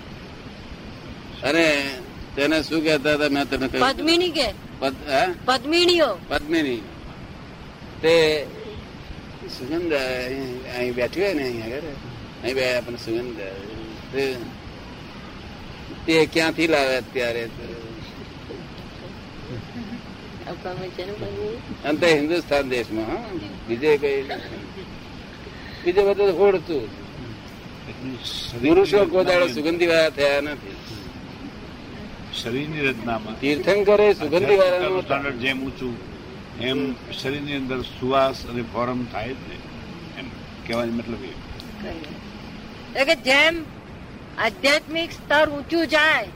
અને 1.42 1.90
તેને 2.36 2.64
શું 2.64 2.84
કહેતા 2.84 3.14
હતા? 3.14 3.30
મેં 3.30 3.50
તને 3.50 3.68
કહ્યું 3.68 3.98
પદ્મિની 3.98 4.30
કે? 4.30 4.65
પદ્મિનીઓ. 5.46 6.18
પદ્મિની. 6.28 6.78
તે 8.02 8.46
સુગંધ 9.60 9.94
અહીં 10.76 10.94
બેઠી 10.94 11.22
હોય 11.22 11.34
ને 11.34 11.44
અહીં 11.44 11.64
આગળ? 11.64 11.80
અહીં 12.44 12.56
બે 12.56 12.76
આપણને 12.76 12.98
સુગંધ. 12.98 13.38
તે- 14.14 14.36
તે 16.06 16.26
ક્યાંથી 16.34 16.68
લાવે 16.68 16.96
અત્યારે? 16.96 17.50
અંતે 21.86 22.14
હિન્દુસ્તાન 22.14 22.70
દેશમાં 22.70 23.06
હા. 23.06 23.30
બીજે 23.68 23.98
કઈ 23.98 24.24
બીજે 25.86 26.04
બધું 26.04 26.40
હોડતું 26.40 27.06
પુરુષો 28.62 29.06
કોદાળો 29.06 29.48
સુગંધી 29.48 29.88
વાળા 29.88 30.10
થયા 30.10 30.42
નથી. 30.42 30.76
શરીરની 32.42 32.82
રચનામાં. 32.88 33.40
તીર્થંકરે 33.40 34.14
સુગંધી. 34.14 34.58
સ્ટાન્ડર્ડ 35.02 35.36
જેમ 35.36 35.58
ઊંચું 35.66 35.94
એમ 36.62 36.80
શરીરની 37.22 37.56
અંદર 37.56 37.82
સુવાસ 37.82 38.46
અને 38.46 38.64
ફોરમ 38.74 39.06
થાય 39.06 39.34
જ 39.34 39.38
ને. 39.50 39.58
એમ 40.20 40.28
કહેવાનો 40.68 40.94
મતલબ 40.94 41.24
એ. 41.24 41.34
એટલે 43.00 43.06
કે 43.06 43.16
જેમ 43.22 43.56
આધ્યાત્મિક 44.38 45.12
સ્તર 45.12 45.46
ઊંચું 45.50 45.88
જાય 45.88 46.28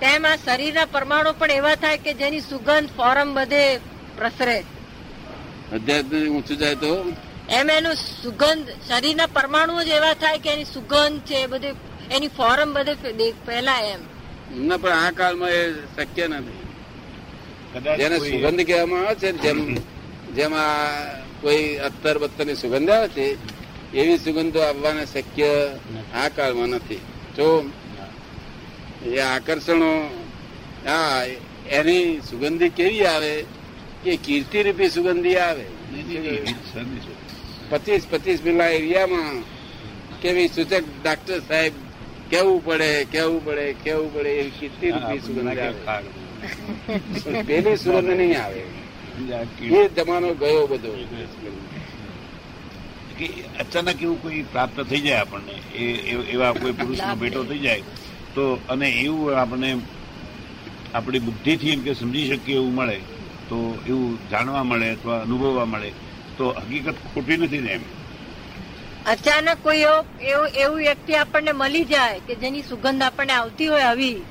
તેમ 0.00 0.26
આ 0.26 0.36
શરીરના 0.36 0.84
પરમાણુ 0.84 1.30
પણ 1.38 1.50
એવા 1.50 1.74
થાય 1.74 1.98
કે 1.98 2.12
જેની 2.14 2.40
સુગંધ 2.40 2.90
ફોરમ 2.96 3.28
બધે 3.34 3.64
પ્રસરે. 4.18 4.58
અધ્યાત્મ 5.72 6.36
ઊંચું 6.36 6.56
જાય 6.56 6.74
તો? 6.74 6.92
એમ 7.50 7.70
એનું 7.70 7.94
સુગંધ 7.94 8.68
શરીરના 8.88 9.26
પરમાણુઓ 9.26 9.80
જ 9.82 9.88
એવા 9.88 10.14
થાય 10.14 10.38
કે 10.38 10.50
એની 10.50 10.64
સુગંધ 10.64 11.20
છે 11.20 11.40
બધે 11.46 11.70
એની 12.10 12.28
ફોરમ 12.28 12.70
બધે 12.72 12.94
પહેલા 13.46 13.80
એમ. 13.94 14.00
ના 14.68 14.76
પણ 14.76 14.92
આ 14.92 15.10
કાળમાં 15.10 15.50
એ 15.50 15.62
શક્ય 15.96 16.26
નથી. 16.28 16.64
જેને 17.98 18.16
સુગંધ 18.18 18.62
કહેવામાં 18.66 19.06
આવે 19.06 19.14
છે 19.14 19.32
જેમ 19.32 19.58
જેમ 20.36 20.52
કોઈ 21.40 21.76
અત્તર 21.76 22.18
બત્તરની 22.18 22.54
સુગંધ 22.54 22.90
આવે 22.90 23.08
છે 23.08 23.24
એવી 23.94 24.18
સુગંધો 24.18 24.60
આવવાના 24.60 25.04
શક્ય 25.04 25.50
આ 26.14 26.28
કાળમાં 26.28 26.68
નથી. 26.68 27.00
જો 27.36 27.46
એ 29.06 29.20
આકર્ષણો 29.20 29.90
હા 30.86 31.24
એની 31.70 32.20
સુગંધી 32.30 32.68
કેવી 32.68 33.06
આવે? 33.06 33.34
કે 34.04 34.16
કીર્તિ 34.16 34.62
રૂપી 34.62 34.90
સુગંધી 34.90 35.36
આવે. 35.36 35.66
પચીસ 37.70 38.06
પચીસ 38.10 38.42
મિલા 38.42 38.68
એરિયામાં 38.68 39.36
કેવી 40.22 40.48
સૂચક 40.48 40.84
ડાક્ટર 41.02 41.40
સાહેબ 41.48 41.74
કેવું 42.30 42.58
પડે 42.64 42.88
કેવું 43.06 43.40
પડે 43.44 43.64
કેવું 43.84 44.08
પડે 44.12 44.30
એવી 44.32 44.52
કેટલી 44.60 44.90
રૂપિયા 44.92 45.20
સુગંધ 45.20 45.58
આવે. 45.88 46.08
પેલી 47.46 47.76
સુગંધ 47.76 48.10
નહીં 48.10 48.40
આવે. 48.40 48.62
એ 49.72 49.88
જમાનો 49.96 50.28
ગયો 50.34 50.66
બધો. 50.66 50.90
કે 53.18 53.26
અચાનક 53.58 54.02
એવું 54.02 54.18
કોઈ 54.22 54.42
પ્રાપ્ત 54.52 54.76
થઈ 54.80 55.00
જાય 55.00 55.20
આપણને 55.20 55.54
એવા 56.30 56.52
કોઈ 56.54 56.72
પુરુષનો 56.72 57.14
ભેટો 57.16 57.40
થઈ 57.44 57.58
જાય 57.58 57.84
તો 58.34 58.42
અને 58.68 58.86
એવું 59.00 59.38
આપણને 59.38 59.70
આપણી 60.94 61.20
બુદ્ધિથી 61.20 61.72
એમ 61.72 61.82
કે 61.82 61.94
સમજી 61.94 62.28
શકીએ 62.30 62.56
એવું 62.56 62.74
મળે 62.74 62.96
તો 63.48 63.56
એવું 63.88 64.18
જાણવા 64.30 64.64
મળે 64.64 64.86
અથવા 64.90 65.20
અનુભવવા 65.22 65.66
મળે 65.66 65.90
તો 66.38 66.44
હકીકત 66.60 66.98
ખોટી 67.10 67.36
નથી 67.36 67.60
ને 67.60 67.72
એમ. 67.72 67.84
અચાનક 69.06 69.62
કોઈ 69.62 69.80
એવો 70.20 70.44
એવું 70.46 70.76
વ્યક્તિ 70.76 71.14
આપણને 71.14 71.52
મળી 71.52 71.84
જાય 71.84 72.20
કે 72.20 72.34
જેની 72.34 72.62
સુગંધ 72.62 73.02
આપણને 73.02 73.32
આવતી 73.32 73.66
હોય 73.66 73.82
આવી 73.82 74.22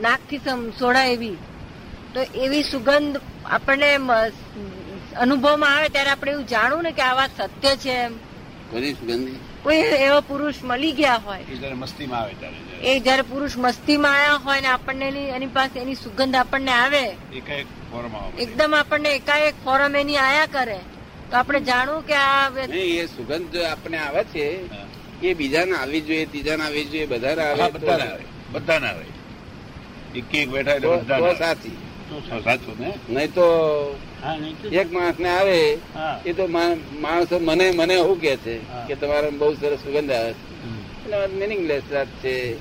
નાકથી 0.00 0.40
સોડા 0.78 1.04
એવી 1.04 1.38
તો 2.14 2.20
એવી 2.34 2.62
સુગંધ 2.62 3.16
આપણને 3.44 3.94
અનુભવમાં 5.16 5.76
આવે 5.76 5.88
ત્યારે 5.88 6.10
આપણે 6.10 6.32
એવું 6.32 6.46
જાણવું 6.46 6.82
ને 6.82 6.92
કે 6.92 7.02
આ 7.02 7.14
વાત 7.14 7.30
સત્ય 7.30 7.76
છે 7.76 7.90
એમ. 7.90 8.14
કોઈ 9.62 9.76
એવો 9.76 10.20
પુરુષ 10.20 10.62
મળી 10.62 10.92
ગયા 10.92 11.18
હોય. 11.18 11.38
એ 11.38 11.56
જયારે 11.56 11.74
મસ્તીમાં 11.74 12.20
આવે 12.20 12.34
ત્યારે 12.34 12.56
એ 12.82 13.00
જયારે 13.00 13.22
પુરુષ 13.22 13.56
મસ્તીમાં 13.56 14.14
આવ્યા 14.14 14.34
હોય 14.34 14.60
ને 14.60 14.66
આપણને 14.66 15.08
એની- 15.08 15.28
એની 15.28 15.46
પાસે 15.46 15.78
એની 15.80 15.94
સુગંધ 15.94 16.36
આપણને 16.36 16.72
આવે. 16.72 17.16
એકાએક 17.32 17.66
ફોરમ 17.92 18.16
આવે 18.16 18.42
એકદમ 18.42 18.74
આપણને 18.74 19.08
એકાએક 19.14 19.54
ફોરમ 19.64 19.96
એની 19.96 20.16
આયા 20.16 20.46
કરે. 20.46 20.80
તો 21.30 21.36
આપણે 21.36 21.60
જાણવું 21.60 22.06
કે 22.06 22.14
આ 22.14 22.48
નહીં 22.48 23.02
એ 23.02 23.06
સુગંધ 23.06 23.50
જો 23.50 23.64
આપણે 23.64 23.98
આવે 23.98 24.24
છે. 24.24 24.46
એ 25.22 25.34
બીજાને 25.34 25.72
આવી 25.72 26.00
જોઈએ 26.00 26.26
ત્રીજાને 26.26 26.64
આવવી 26.64 26.84
જોઈએ 26.84 27.06
બધાને 27.06 27.42
આવે 27.42 27.62
તો- 27.62 27.78
બધાને 27.78 28.02
આવે 28.10 28.24
બધાને 28.52 28.88
આવે. 28.88 29.04
એક 30.18 30.34
એક 30.34 30.48
બેઠા 30.48 30.72
આવે. 30.72 31.34
સાચી. 31.34 31.76
સાચું 32.44 32.80
ને? 32.80 32.94
નહીં 33.10 33.34
તો 33.34 33.42
હા 34.22 34.36
નહીં 34.36 34.62
તો- 34.62 34.70
એક 34.70 34.92
માણસ 34.92 35.14
ને 35.20 35.28
આવે 35.28 35.78
એ 36.26 36.32
તો 36.32 36.46
માણસો 37.00 37.38
મને 37.38 37.70
મને 37.70 37.94
એવું 37.94 38.20
કે 38.20 38.36
છે 38.36 38.58
કે 38.88 38.94
તમારે 38.94 39.30
બહુ 39.30 39.54
સરસ 39.54 39.78
સુગંધ 39.78 40.10
આવે. 40.10 40.32
છે. 40.32 41.26
મિનિંગલેસ 41.26 41.82
વાત 41.92 42.06
છે. 42.06 42.56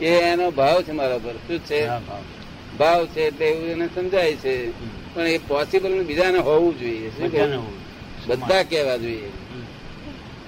એ 0.00 0.06
એનો 0.06 0.50
ભાવ 0.50 0.82
છે 0.82 0.92
મારા 0.92 1.18
પર 1.18 1.32
શું 1.32 1.58
છે? 1.58 1.86
ભાવ. 2.78 3.06
છે 3.06 3.20
એટલે 3.20 3.46
એવું 3.46 3.68
એને 3.68 3.86
સમજાય 3.86 4.34
છે. 4.34 4.70
પણ 5.14 5.26
એ 5.26 5.38
પોસિબલ 5.38 6.04
બીજાને 6.04 6.38
હોવું 6.38 6.78
જોઈએ. 6.78 7.10
શું. 7.10 7.77
બધા 8.28 8.62
કહેવા 8.62 8.96
જોઈએ. 8.96 9.30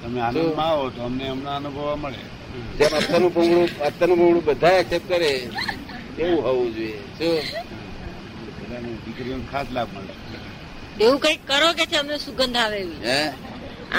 તમે 0.02 0.20
આનંદમાં 0.20 0.66
આવો 0.66 0.90
તો 0.90 1.02
અમને 1.02 1.28
હમણાં 1.28 1.56
અનુભવવા 1.56 1.96
મળે. 1.96 2.18
જેમ 2.78 2.96
અત્તરનું 2.96 3.34
પૂંગળું 3.34 3.78
અત્તરનું 3.78 4.18
પૂંગળું 4.18 4.44
બધા 4.44 4.68
એક્સેપ્ટ 4.68 5.08
કરે 5.08 5.48
એવું 6.18 6.42
હોવું 6.42 6.74
જોઈએ. 6.74 6.98
શું? 7.18 7.38
દીકરીઓને 9.06 9.44
ખાસ 9.52 9.66
લાભ 9.72 9.88
મળે. 9.96 11.04
એવું 11.04 11.20
કંઈક 11.20 11.38
કરો 11.46 11.72
કે 11.72 11.86
છે 11.86 11.96
અમને 11.96 12.18
સુગંધ 12.18 12.56
આવે 12.56 12.78
એવી. 12.78 13.08
હે? 13.08 13.28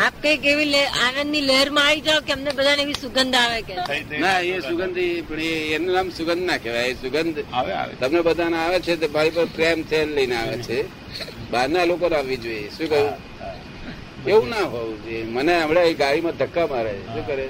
આપ 0.06 0.14
કંઈક 0.22 0.46
એવી 0.46 0.66
લે- 0.66 0.86
આનંદની 0.86 1.42
લહેરમાં 1.42 1.88
આવી 1.88 2.02
જાઓ 2.02 2.20
કે 2.20 2.34
અમને 2.34 2.52
બધાને 2.52 2.82
એવી 2.82 2.94
સુગંધ 2.94 3.36
આવે 3.36 3.62
કે. 3.62 4.18
ના 4.20 4.40
એ 4.40 4.60
સુગંધ 4.60 4.96
પણ 5.30 5.40
એ 5.40 5.76
એનું 5.76 5.96
નામ 5.96 6.10
સુગંધ 6.10 6.44
ના 6.44 6.58
કહેવાય. 6.58 6.84
એ 6.84 6.94
સુગંધ 6.94 7.44
આવે 7.54 7.74
આવે. 7.74 7.94
તમને 7.94 8.22
બધાને 8.22 8.58
આવે 8.58 8.80
છે 8.80 8.96
તો 8.96 9.08
મારી 9.14 9.30
પર 9.30 9.46
પ્રેમ 9.46 9.84
છે 9.84 10.06
લઈને 10.06 10.36
આવે 10.36 10.58
છે. 10.58 10.86
બહારના 11.52 11.86
લોકો 11.86 12.06
આવવી 12.06 12.38
જોઈએ. 12.38 12.70
શું 12.70 12.90
કહ્યું? 12.90 13.32
એવું 14.28 14.50
ના 14.50 14.66
હોવું 14.74 15.04
જોઈએ. 15.04 15.24
મને 15.26 15.54
હમણાં 15.64 15.84
એ 15.84 15.94
ગાડીમાં 15.94 16.38
ધક્કા 16.38 16.68
મારે 16.68 16.94
શું 17.14 17.28
કરે? 17.28 17.48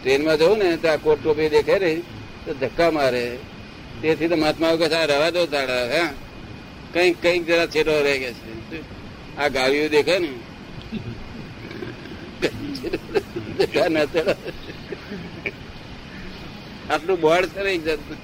ટ્રેનમાં 0.00 0.38
જવું 0.38 0.58
ને 0.58 0.76
તો 0.76 0.88
આ 0.88 0.96
કોટ 0.96 1.18
ટોપી 1.22 1.48
દેખે 1.48 1.78
ને 1.78 1.92
તો 2.44 2.54
ધક્કા 2.54 2.90
મારે. 2.90 3.24
તેથી 4.02 4.28
તો 4.28 4.36
મહાત્મા 4.36 4.76
કે 4.76 4.86
આ 4.94 5.04
રવા 5.04 5.30
દો 5.30 5.46
તાળા 5.46 5.86
હે. 5.94 6.02
કંઈક 6.92 7.16
કંઈક 7.22 7.42
જરા 7.46 7.66
છેટો 7.66 7.94
રહે 8.02 8.14
કે 8.18 8.30
છે. 8.32 8.78
આ 9.38 9.48
ગાડીઓ 9.48 9.88
દેખે 9.88 10.16
ને. 10.18 10.30
આટલું 16.90 17.20
બોર્ડ 17.20 17.48
છે 17.48 17.62
ને 17.62 17.70
એક 17.70 17.84
જાતનું. 17.84 18.18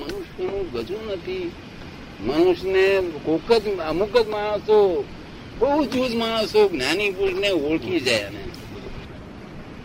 મનુષ્યનું 0.00 0.64
ગજું 0.72 1.02
નથી. 1.12 1.46
મનુષ્યને 2.26 2.84
કોક 3.24 3.48
જ 3.62 3.64
અમુક 3.90 4.14
જ 4.16 4.28
માણસો 4.28 5.04
બહુ 5.58 5.84
જૂજ 5.84 6.12
માણસો 6.14 6.68
જ્ઞાની 6.68 7.12
પુરુષને 7.12 7.50
ઓળખી 7.50 8.00
જાય 8.00 8.26
અને 8.26 8.42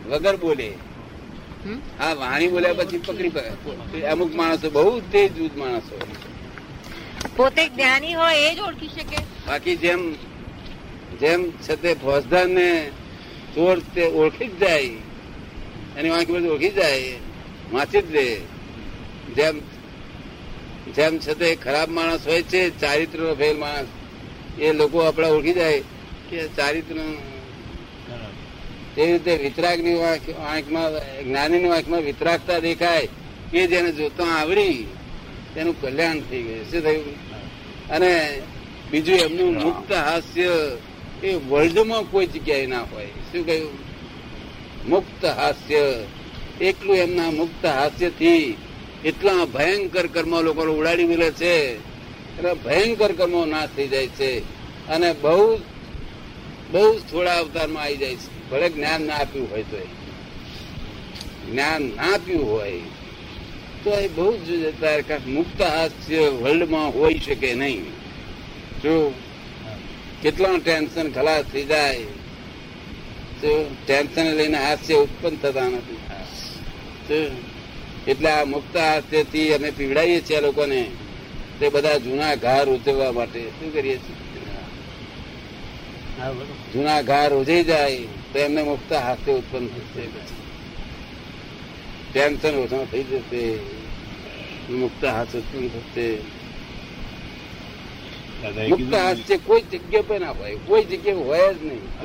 વગર 0.10 0.38
બોલે? 0.38 0.70
આ 2.00 2.14
વાણી 2.14 2.48
બોલ્યા 2.48 2.74
પછી 2.74 2.98
પકડી 2.98 3.30
પકડે 3.30 4.08
અમુક 4.08 4.32
માણસો 4.36 4.70
બહુ 4.70 5.02
તે 5.12 5.22
જૂજ 5.30 5.54
માણસો 5.56 5.96
પોતે 7.38 7.64
જ્ઞાની 7.70 8.14
હોય 8.14 8.40
એ 8.50 8.56
જ 8.56 8.60
ઓળખી 8.60 8.90
શકે. 8.90 9.18
બાકી 9.48 9.76
જેમ 9.76 10.02
જેમ 11.22 11.42
છે 11.64 11.76
તે 11.76 11.96
ફોજદાર 11.96 12.48
ને 12.48 12.70
ચોર 13.56 13.78
તે 13.94 14.04
ઓળખી 14.20 14.48
જ 14.48 14.60
જાય 14.60 14.92
એની 15.98 16.10
વાંકી 16.10 16.34
બધું 16.34 16.52
ઓળખી 16.52 16.70
જાય 16.70 17.16
વાંચી 17.74 18.02
જ 18.02 18.12
લે. 18.12 18.26
જેમ 19.36 19.56
જેમ 20.96 21.20
છે 21.20 21.34
તે 21.34 21.56
ખરાબ 21.56 21.90
માણસ 21.90 22.28
હોય 22.28 22.42
છે 22.42 22.80
ચારિત્ર 22.82 23.36
ફેલ 23.40 23.58
માણસ. 23.58 23.88
એ 24.60 24.74
લોકો 24.74 25.00
આપણા 25.00 25.28
ઓળખી 25.28 25.54
જાય 25.54 25.80
કે 26.30 26.48
ચારિત્ર 26.48 26.96
તે 28.96 29.06
રીતે 29.12 29.36
વિતરાગની 29.36 29.96
વાંખમાં 29.96 30.92
જ્ઞાનીની 31.24 31.70
આંખમાં 31.70 32.02
વિતરાગતા 32.02 32.60
દેખાય 32.60 33.08
એ 33.54 33.68
જેને 33.68 33.92
જોતા 33.92 34.24
આવડી 34.24 34.88
તેનું 35.54 35.82
કલ્યાણ 35.82 36.20
થઈ 36.20 36.42
ગયું. 36.42 36.72
શું 36.72 36.82
થયું? 36.82 37.06
અને 37.90 38.42
બીજું 38.92 39.16
એમનું 39.16 39.54
મુક્ત 39.64 39.92
હાસ્ય 39.92 40.78
એ 41.24 41.34
વર્લ્ડમાં 41.36 42.04
કોઈ 42.12 42.26
જગ્યાએ 42.26 42.66
ના 42.66 42.82
હોય. 42.82 43.06
શું 43.06 43.46
કહ્યું? 43.46 43.74
મુક્ત 44.90 45.26
હાસ્ય. 45.26 45.82
એકલું 46.62 46.96
એમના 46.96 47.32
મુક્ત 47.32 47.66
હાસ્યથી 47.66 48.58
એટલા 49.06 49.46
ભયંકર 49.46 50.08
કર્મ 50.08 50.42
લોકો 50.42 50.62
ઉડાડી 50.62 51.06
મેલે 51.06 51.32
છે. 51.32 51.56
એટલે 52.38 52.54
ભયંકર 52.54 53.12
કર્મો 53.12 53.46
નાશ 53.46 53.70
થઈ 53.76 53.88
જાય 53.88 54.08
છે. 54.08 54.32
અને 54.88 55.14
બહુ 55.14 55.58
બહુ 56.72 57.00
થોડા 57.00 57.40
અવતારમાં 57.40 57.84
આવી 57.84 57.98
જાય 57.98 58.16
છે. 58.16 58.50
ભલે 58.50 58.70
જ્ઞાન 58.70 59.02
ના 59.02 59.16
આપ્યું 59.16 59.52
હોય 59.52 59.64
તો 59.64 59.78
જ્ઞાન 61.52 61.82
ના 61.82 62.04
આપ્યું 62.14 62.52
હોય 62.52 62.80
તો 63.84 63.92
એ 63.92 64.08
બહુ 64.08 64.38
જ 64.38 64.50
મુક્ત 65.28 65.62
હાસ્ય 65.62 66.20
વર્લ્ડમાં 66.20 66.94
હોઈ 66.94 67.18
શકે 67.18 67.54
નહીં. 67.54 67.84
જો 68.82 69.14
કેટલા 70.22 70.50
ટેન્શન 70.64 71.12
ખલાસ 71.12 71.46
થઈ 71.52 71.64
જાય, 71.64 72.04
તો 73.42 73.76
ટેન્શન 73.86 74.26
લઈને 74.34 74.58
હાસ્ય 74.58 74.96
ઉત્પન્ન 74.96 75.38
થતા 75.42 75.68
નથી. 75.68 75.98
એટલે 78.08 78.30
આ 78.30 78.46
મુક્ત 78.46 78.78
હાસ્યથી 78.78 79.54
અમે 79.54 79.72
પીવડાવીએ 79.72 80.22
છીએ 80.22 80.42
લોકોને 80.42 80.86
તે 81.60 81.70
બધા 81.70 81.98
જૂના 81.98 82.36
ઘા 82.36 82.64
ઉજવવા 82.64 83.12
માટે. 83.12 83.50
શું 83.50 83.74
કરીએ 83.74 83.98
છીએ? 83.98 84.30
જૂના 86.74 87.02
ઘા 87.02 87.28
રોજાઈ 87.28 87.64
જાય 87.64 87.98
તો 88.34 88.40
એમને 88.40 88.64
મુક્ત 88.64 88.94
હાથે 88.94 89.32
ઉત્પન્ન 89.32 89.68
થશે. 89.68 90.02
ટેન્શન 92.14 92.56
ઓછા 92.56 92.86
થઈ 92.92 93.04
જશે. 93.04 93.60
મુક્ત 94.70 95.06
હાથ 95.06 95.36
ઉત્પન્ન 95.36 95.68
થશે. 95.68 96.18
મુક્ત 98.70 98.94
હાસ્ય 98.94 99.38
કોઈ 99.38 99.62
જગ્યા 99.62 100.02
પર 100.02 100.20
ના 100.20 100.32
હોય. 100.32 100.56
કોઈ 100.56 100.84
જગ્યા 100.84 101.16
હોય 101.16 101.54
જ 101.54 101.64
નહીં. 101.64 102.00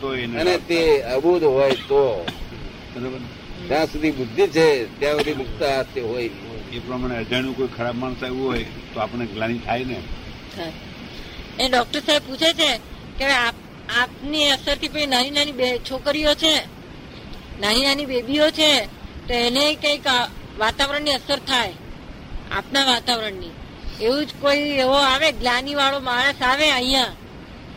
તો 0.00 0.08
અને 0.40 0.58
તે 0.58 1.02
અબુધ 1.02 1.44
હોય 1.44 1.70
તો. 1.70 2.26
બરાબર 2.94 3.18
જ્યાં 3.68 3.86
સુધી 3.86 4.10
બુદ્ધિ 4.10 4.44
છે 4.56 4.66
ત્યાં 4.98 5.18
સુધી 5.18 5.34
મુક્ત 5.34 5.62
હાસ્ય 5.62 6.00
હોય. 6.00 6.30
એ 6.72 6.78
પ્રમાણે 6.78 7.16
અજાણ્યું 7.16 7.56
કોઈ 7.56 7.72
ખરાબ 7.76 7.96
માણસ 7.96 8.22
આવ્યું 8.22 8.48
હોય 8.50 8.64
તો 8.94 9.00
આપણે 9.00 9.26
ગ્લાની 9.26 9.58
થાય 9.58 9.84
ને. 9.84 9.98
એ 11.62 11.68
ડોક્ટર 11.68 12.00
સાહેબ 12.06 12.22
પૂછે 12.28 12.50
છે 12.52 12.70
કે 13.18 13.24
આપ 13.24 13.56
આપની 14.00 14.50
અસરથી 14.50 14.88
પેલી 14.88 15.06
નાની 15.06 15.30
નાની 15.30 15.52
બે 15.52 15.68
છોકરીઓ 15.90 16.32
છે 16.34 16.54
નાની 17.60 17.84
નાની 17.84 18.06
બેબીઓ 18.06 18.48
છે 18.50 18.70
તો 19.26 19.32
એને 19.46 19.62
કંઈક 19.74 20.06
વાતાવરણની 20.58 21.14
અસર 21.14 21.38
થાય 21.38 21.74
આપના 22.56 22.84
વાતાવરણની. 22.84 23.54
એવું 24.00 24.26
જ 24.26 24.30
કોઈ 24.40 24.66
એવો 24.84 24.98
આવે 25.12 25.28
ગ્લાની 25.32 25.74
વાળો 25.74 26.00
માણસ 26.00 26.42
આવે 26.42 26.66
અહીંયા 26.70 27.14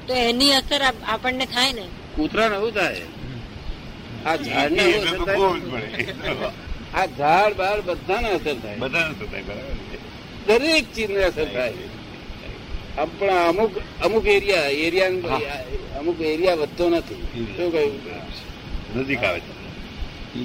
તો 0.08 0.14
એની 0.14 0.54
અસર 0.54 0.82
આપણને 0.84 1.46
થાય 1.46 1.74
ને. 1.74 1.86
કૂતરાને 2.16 2.56
એવું 2.56 2.74
થાય? 2.74 3.06
આ 4.26 4.38
ઝાડને 4.48 4.84
એ 4.84 4.98
અસર 4.98 5.20
થાય. 5.26 5.50
આ 7.00 7.08
ઝાડ 7.20 7.54
બાર 7.62 7.78
બધાને 7.88 8.30
અસર 8.38 8.56
થાય. 8.64 8.78
બધાને 8.84 9.14
બરાબર 9.20 9.78
છે. 9.92 9.98
દરેક 10.48 10.86
ચીજને 10.96 11.22
અસર 11.30 11.48
થાય 11.56 11.88
પણ 13.20 13.30
અમુક 13.50 13.74
અમુક 14.06 14.26
એરિયા 14.28 14.72
એરિયા 14.86 15.40
અમુક 16.00 16.20
એરિયા 16.22 16.62
વધતો 16.62 16.86
નથી. 16.90 17.24
શું 17.56 17.72
કહ્યું? 17.72 17.96
નજીક 18.96 19.24
આવે 19.24 19.40
છે. 19.46 19.52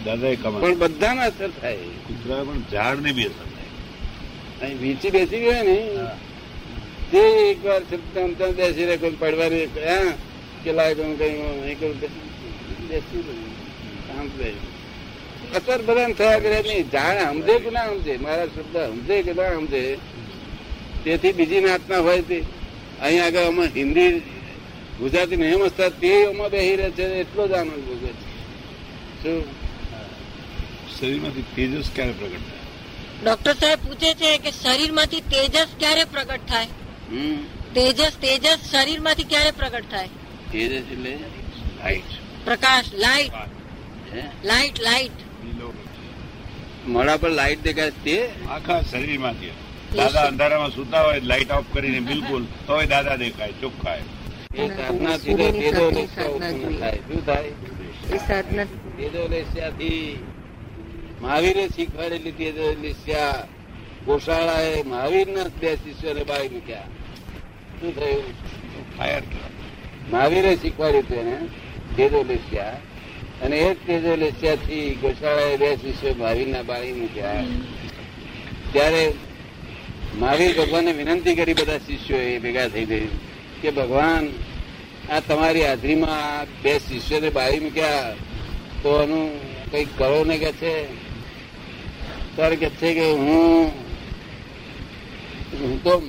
દાદા 0.05 0.35
પણ 0.61 0.77
બધાને 0.83 1.23
અસર 1.31 1.51
થાય. 1.61 1.89
કુતરા 2.07 2.43
પણ 2.47 2.63
ઝાડ 2.73 2.99
ને 3.07 3.11
બી 3.17 3.29
અસર 3.31 3.49
થાય. 3.55 3.71
અહીં 4.63 4.79
વીંચી 4.83 5.11
બેસી 5.17 5.43
ગયો 5.45 5.63
ને 5.71 5.77
તે 7.11 7.23
એક 7.51 7.61
વાર 7.65 7.83
બેસી 8.61 8.87
રહે 8.89 8.97
કોઈ 9.03 9.19
પડવાની 9.23 9.67
હા 9.89 10.13
કે 10.65 10.71
લાય 10.79 10.95
કોઈ 10.95 11.15
નહીં 11.65 11.79
કરું. 11.81 11.97
બેસી 12.95 13.25
રહ્યું. 13.29 14.75
અસર 15.55 15.83
બધાને 15.83 16.15
થયા 16.15 16.39
કરે 16.39 16.63
નહીં. 16.63 16.91
જાણે 16.91 17.21
સમજે 17.21 17.59
કે 17.59 17.71
ના 17.71 17.87
સમજે? 17.87 18.17
મારા 18.17 18.45
શબ્દ 18.45 18.77
સમજે 18.77 19.23
કે 19.23 19.33
ના 19.33 19.55
સમજે? 19.55 19.99
તેથી 21.05 21.33
બીજી 21.33 21.61
નાતના 21.61 21.99
હોય 21.99 22.23
તે. 22.23 22.45
અહીંયા 23.01 23.27
આગળ 23.27 23.39
અમે 23.39 23.67
હિન્દી 23.67 24.23
ગુજરાતી 24.99 25.37
નહીં 25.37 25.53
સમજતા 25.53 25.89
તે 25.89 26.07
એમાં 26.07 26.51
બેસી 26.51 26.77
રહે 26.77 26.91
છે 26.91 27.03
એટલો 27.03 27.49
જ 27.49 27.53
આનંદ 27.53 27.73
ભોગવે 27.73 28.09
છે. 28.09 28.33
શું? 29.23 29.45
શરીરમાંથી 30.99 31.43
તેજસ 31.57 31.91
ક્યારે 31.95 32.13
પ્રગટ 32.13 32.33
થાય? 32.33 32.65
ડોક્ટર 33.25 33.53
સાહેબ 33.53 33.79
પૂછે 33.79 34.15
છે 34.15 34.39
કે 34.39 34.51
શરીરમાંથી 34.51 35.21
તેજસ 35.21 35.67
ક્યારે 35.79 36.05
પ્રગટ 36.05 36.41
થાય? 36.49 36.67
હમ. 37.11 37.37
તેજસ 37.75 38.13
તેજસ 38.21 38.59
શરીરમાંથી 38.71 39.25
ક્યારે 39.25 39.51
પ્રગટ 39.51 39.91
થાય? 39.91 40.09
તેજસ 40.53 40.73
એટલે 40.73 41.19
લાઈટ 41.83 42.24
પ્રકાશ 42.45 42.89
લાઈટ. 42.95 43.33
Light 44.45 44.81
light. 44.81 45.19
લીલો. 45.45 45.69
પર 47.23 47.31
લાઈટ 47.31 47.63
દેખાય 47.63 47.93
તે? 48.05 48.17
આખા 48.51 48.81
શરીરમાંથી. 48.91 49.55
દાદા 49.97 50.27
અંધારામાં 50.33 50.71
સુતા 50.71 51.03
હોય 51.07 51.21
લાઈટ 51.31 51.53
ઓફ 51.53 51.73
કરીને 51.73 52.01
બિલકુલ 52.11 52.45
તોય 52.67 52.87
દાદા 52.87 53.17
દેખાય 53.17 53.53
ચોખ્ખાય 53.61 54.03
એ 54.55 54.69
સાધનાથી 54.69 55.35
તો 55.41 55.47
તેજો 55.53 55.85
ઉત્પન્ન 55.89 56.79
થાય? 56.81 56.99
શું 57.09 57.27
થાય? 57.27 57.51
એ 58.15 58.19
સાધના. 58.29 58.67
તેજો 58.99 59.23
લેસ્યાથી 59.29 60.19
મહાવીરે 61.23 61.65
શીખવાડેલી 61.69 62.33
તેજો 62.41 62.67
લેસ્યા 62.83 63.41
ગોશાળાએ 64.07 64.83
મહાવીરના 64.93 65.49
બે 65.61 65.71
શિષ્યોને 65.85 66.25
બાળી 66.25 66.49
મૂક્યા. 66.49 66.89
શું 67.81 67.93
થયું? 67.97 68.25
મહાવીરે 70.11 70.57
શીખવાડ્યું 70.57 71.05
હતું 71.05 71.19
એને 71.19 71.37
તેજો 71.97 72.23
લેસ્યા 72.23 72.77
અને 73.43 73.59
એ 73.59 73.75
જ 73.75 74.59
થી 74.59 74.99
ગોશાળાએ 75.01 75.57
બે 75.57 75.77
શિષ્યો 75.77 76.15
મહાવીરના 76.19 76.63
બાળી 76.63 76.93
મૂક્યા. 76.93 77.45
ત્યારે 78.73 79.13
મહાવીર 80.19 80.57
ભગવાનને 80.59 80.93
વિનંતી 80.93 81.35
કરી 81.35 81.55
બધા 81.55 81.79
શિષ્યો 81.79 82.17
એ 82.17 82.39
ભેગા 82.39 82.69
થઈ 82.69 82.85
ગઈ 82.85 83.09
કે 83.63 83.71
ભગવાન 83.71 84.29
આ 85.11 85.21
તમારી 85.21 85.65
હાજરીમાં 85.65 86.47
બે 86.63 86.79
શિષ્યોને 86.79 87.31
બારી 87.31 87.61
મૂક્યા 87.61 88.15
તો 88.83 89.03
એનું 89.03 89.27
કંઈક 89.71 89.89
કરો 89.99 90.25
ને 90.25 90.39
કે 90.39 90.53
છે? 90.53 90.85
ત્યારે 92.37 92.57
કે 92.57 92.69
છે 92.71 92.95
કે 92.95 93.13
હું 93.13 93.73
હું 95.61 95.83
તો 95.85 96.03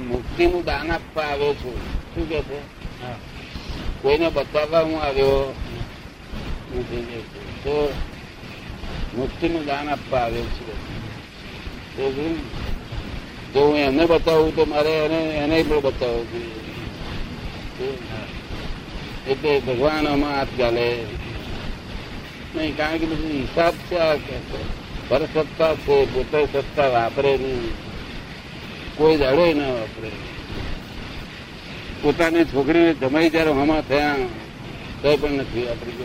મુક્તિનું 0.00 0.64
દાન 0.64 0.92
આપવા 0.92 1.22
આવ્યો 1.22 1.54
છું. 1.54 1.76
શું 2.14 2.28
કે 2.28 2.40
છે? 2.40 2.60
કોઈને 4.02 4.28
બતાવવા 4.36 4.84
હું 4.86 4.98
આવ્યો. 5.02 5.54
તો 7.64 7.74
મુક્તિનું 9.16 9.64
દાન 9.66 9.88
આપવા 9.88 10.22
આવ્યો 10.24 10.48
છું 10.56 10.68
જો 13.52 13.60
હું 13.66 13.76
એમને 13.78 14.04
બતાવું 14.06 14.52
તો 14.56 14.62
મારે 14.72 14.92
એને 15.04 15.20
એને 15.42 15.56
પણ 15.68 15.82
બતાવવું 15.86 16.26
જોઈએ 16.30 17.94
એટલે 19.30 19.52
ભગવાન 19.66 20.06
આમાં 20.06 20.34
હાથ 20.36 20.54
ગાલે 20.58 20.86
નહીં, 22.54 22.76
કારણ 22.76 22.98
કે 23.00 23.06
બધું 23.06 23.32
હિસાબ 23.32 23.74
છે 23.88 23.96
આ 23.98 24.16
કે 24.16 24.36
છે. 24.48 24.60
પરસત્તા 25.08 25.74
છે, 25.84 25.96
પોતે 26.12 26.40
સત્તા 26.52 26.88
વાપરે 26.94 27.32
નહીં 27.36 27.72
કોઈ 28.96 29.16
દાડો 29.16 29.44
ના 29.54 29.72
વાપરે 29.76 30.10
પોતાની 32.02 32.44
છોકરીને 32.52 32.92
જમાઈ 33.00 33.30
જયારે 33.34 33.52
હમા 33.58 33.82
થયા 33.88 34.16
તો 35.02 35.08
પણ 35.20 35.40
નથી 35.42 35.64
આપણી 35.68 35.96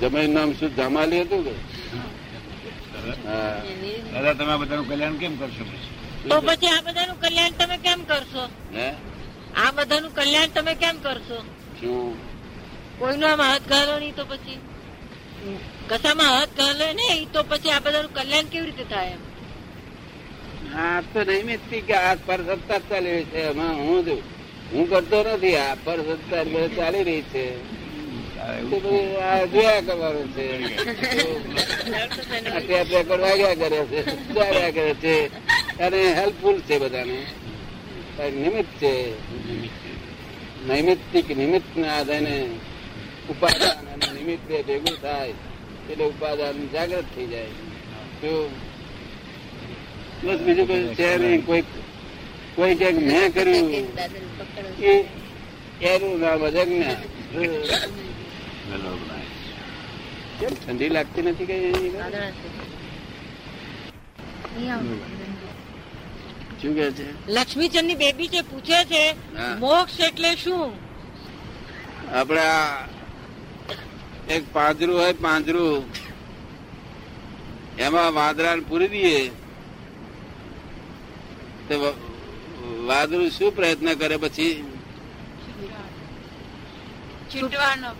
જમાઈ. 0.00 0.28
નામ 0.28 0.50
શું? 0.58 0.70
જામાલી 0.76 1.22
હતું 1.24 1.42
કે? 1.46 1.54
દાદા 4.12 4.34
તમે 4.34 4.52
આ 4.52 4.58
બધાનું 4.62 4.86
કલ્યાણ 4.90 5.18
કેમ 5.22 5.34
કરશો 5.40 5.64
તો 6.28 6.36
પછી 6.48 6.70
આ 6.74 6.82
બધાનું 6.88 7.18
કલ્યાણ 7.24 7.54
તમે 7.60 7.76
કેમ 7.86 8.00
કરશો? 8.10 8.44
હે? 8.76 8.88
આ 9.62 9.70
બધાનું 9.72 10.12
કલ્યાણ 10.18 10.52
તમે 10.56 10.74
કેમ 10.82 10.96
કરશો? 11.06 11.38
શું? 11.80 12.12
કોઈનો 12.98 13.26
આમ 13.28 13.40
હાથ 13.40 13.66
ઘાલો 13.72 13.94
નહીં 13.98 14.14
તો 14.14 14.24
પછી? 14.26 14.58
કશામાં 15.90 16.32
હાથ 16.36 16.52
ઘાલે 16.60 16.86
નહીં 16.94 17.28
તો 17.32 17.40
પછી 17.44 17.72
આ 17.72 17.80
બધાનું 17.80 18.12
કલ્યાણ 18.12 18.48
કેવી 18.52 18.68
રીતે 18.70 18.84
થાય 18.94 19.12
એમ? 19.16 19.22
હા 20.74 21.02
તો 21.12 21.24
નૈમિત્તિક 21.24 21.86
કે 21.86 21.94
આ 21.94 22.14
પર 22.14 22.36
સત્તા 22.36 22.78
ચાલી 22.78 23.10
રહી 23.10 23.24
છે. 23.24 23.38
એમાં 23.38 23.76
હું 23.76 24.04
જ- 24.04 24.22
હું 24.72 24.90
કરતો 24.90 25.22
નથી. 25.22 25.56
આ 25.56 25.74
પર 25.84 25.96
સત્તા 25.96 26.44
ચાલી 26.76 27.02
રહી 27.02 27.22
છે. 27.22 27.78
આ 29.20 29.44
જોયા 29.44 29.80
કરવાનું 29.80 30.32
છે. 30.32 30.76
આ 32.50 32.58
વાગ્યા 33.16 33.54
કરે 33.54 33.84
છે. 33.84 34.28
સુધાર્યા 34.28 34.70
કરે 34.70 34.94
છે. 34.94 35.26
અને 35.78 36.14
હેલ્પફુલ 36.14 36.60
છે 36.60 36.78
બધાને. 36.78 37.26
આ 38.20 38.22
નિમિત્ત 38.22 38.84
છે. 38.84 39.10
નૈમિત્તિક 40.68 41.36
નિમિત્ત 41.36 41.78
ના 41.78 41.98
આધારે 41.98 42.46
ઉપાદાન 43.30 43.86
અને 43.86 44.36
ભેગું 44.62 45.00
થાય. 45.00 45.28
એટલે 45.90 46.04
ઉપાદાન 46.04 46.68
જાગૃત 46.68 47.04
થઈ 47.16 47.26
જાય. 47.26 47.46
શું 48.20 48.67
બસ 50.22 50.40
બીજું 50.46 50.66
કોઈ 50.66 50.94
છે 50.96 51.08
નહીં 51.18 51.42
કોઈ 51.46 51.64
કોઈ 52.56 52.76
ક્યાંક 52.76 52.98
મેં 53.08 53.32
કર્યું 53.32 53.68
એ 54.82 54.94
એનું 55.82 56.14
નામ 56.20 56.40
અજજ્ઞા 56.46 56.96
ઠંડી 60.40 60.90
લાગતી 60.90 61.22
નથી 61.22 61.46
કઈ 61.46 61.90
શું 66.60 66.74
કે 66.74 66.84
છે? 66.92 67.06
લક્ષ્મીચંદની 67.28 67.96
બેબી 67.96 68.28
જે 68.28 68.40
પૂછે 68.42 68.78
છે 68.90 69.02
મોક્ષ 69.60 70.00
એટલે 70.00 70.30
શું? 70.36 70.70
આપડે 72.12 72.44
એક 74.28 74.42
પાંજરું 74.52 74.96
હોય 74.96 75.14
પાંજરું. 75.14 75.84
એમાં 77.78 78.14
વાદરા 78.14 78.56
પૂરી 78.68 78.88
દઈએ. 78.88 79.20
તો 81.68 81.94
વાદળું 82.86 83.30
શું 83.30 83.56
પ્રયત્ન 83.56 83.94
કરે 83.94 84.16
પછી? 84.16 84.64
છૂટવાનો 87.34 87.90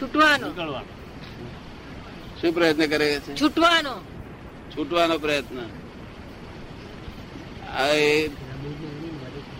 છૂટવાનો. 0.00 0.80
શું 2.40 2.52
પ્રયત્ન 2.54 2.86
કરે 2.86 3.20
છે? 3.20 3.36
છૂટવાનો. 3.40 3.94
છૂટવાનો 4.76 5.18
પ્રયત્ન. 5.18 5.58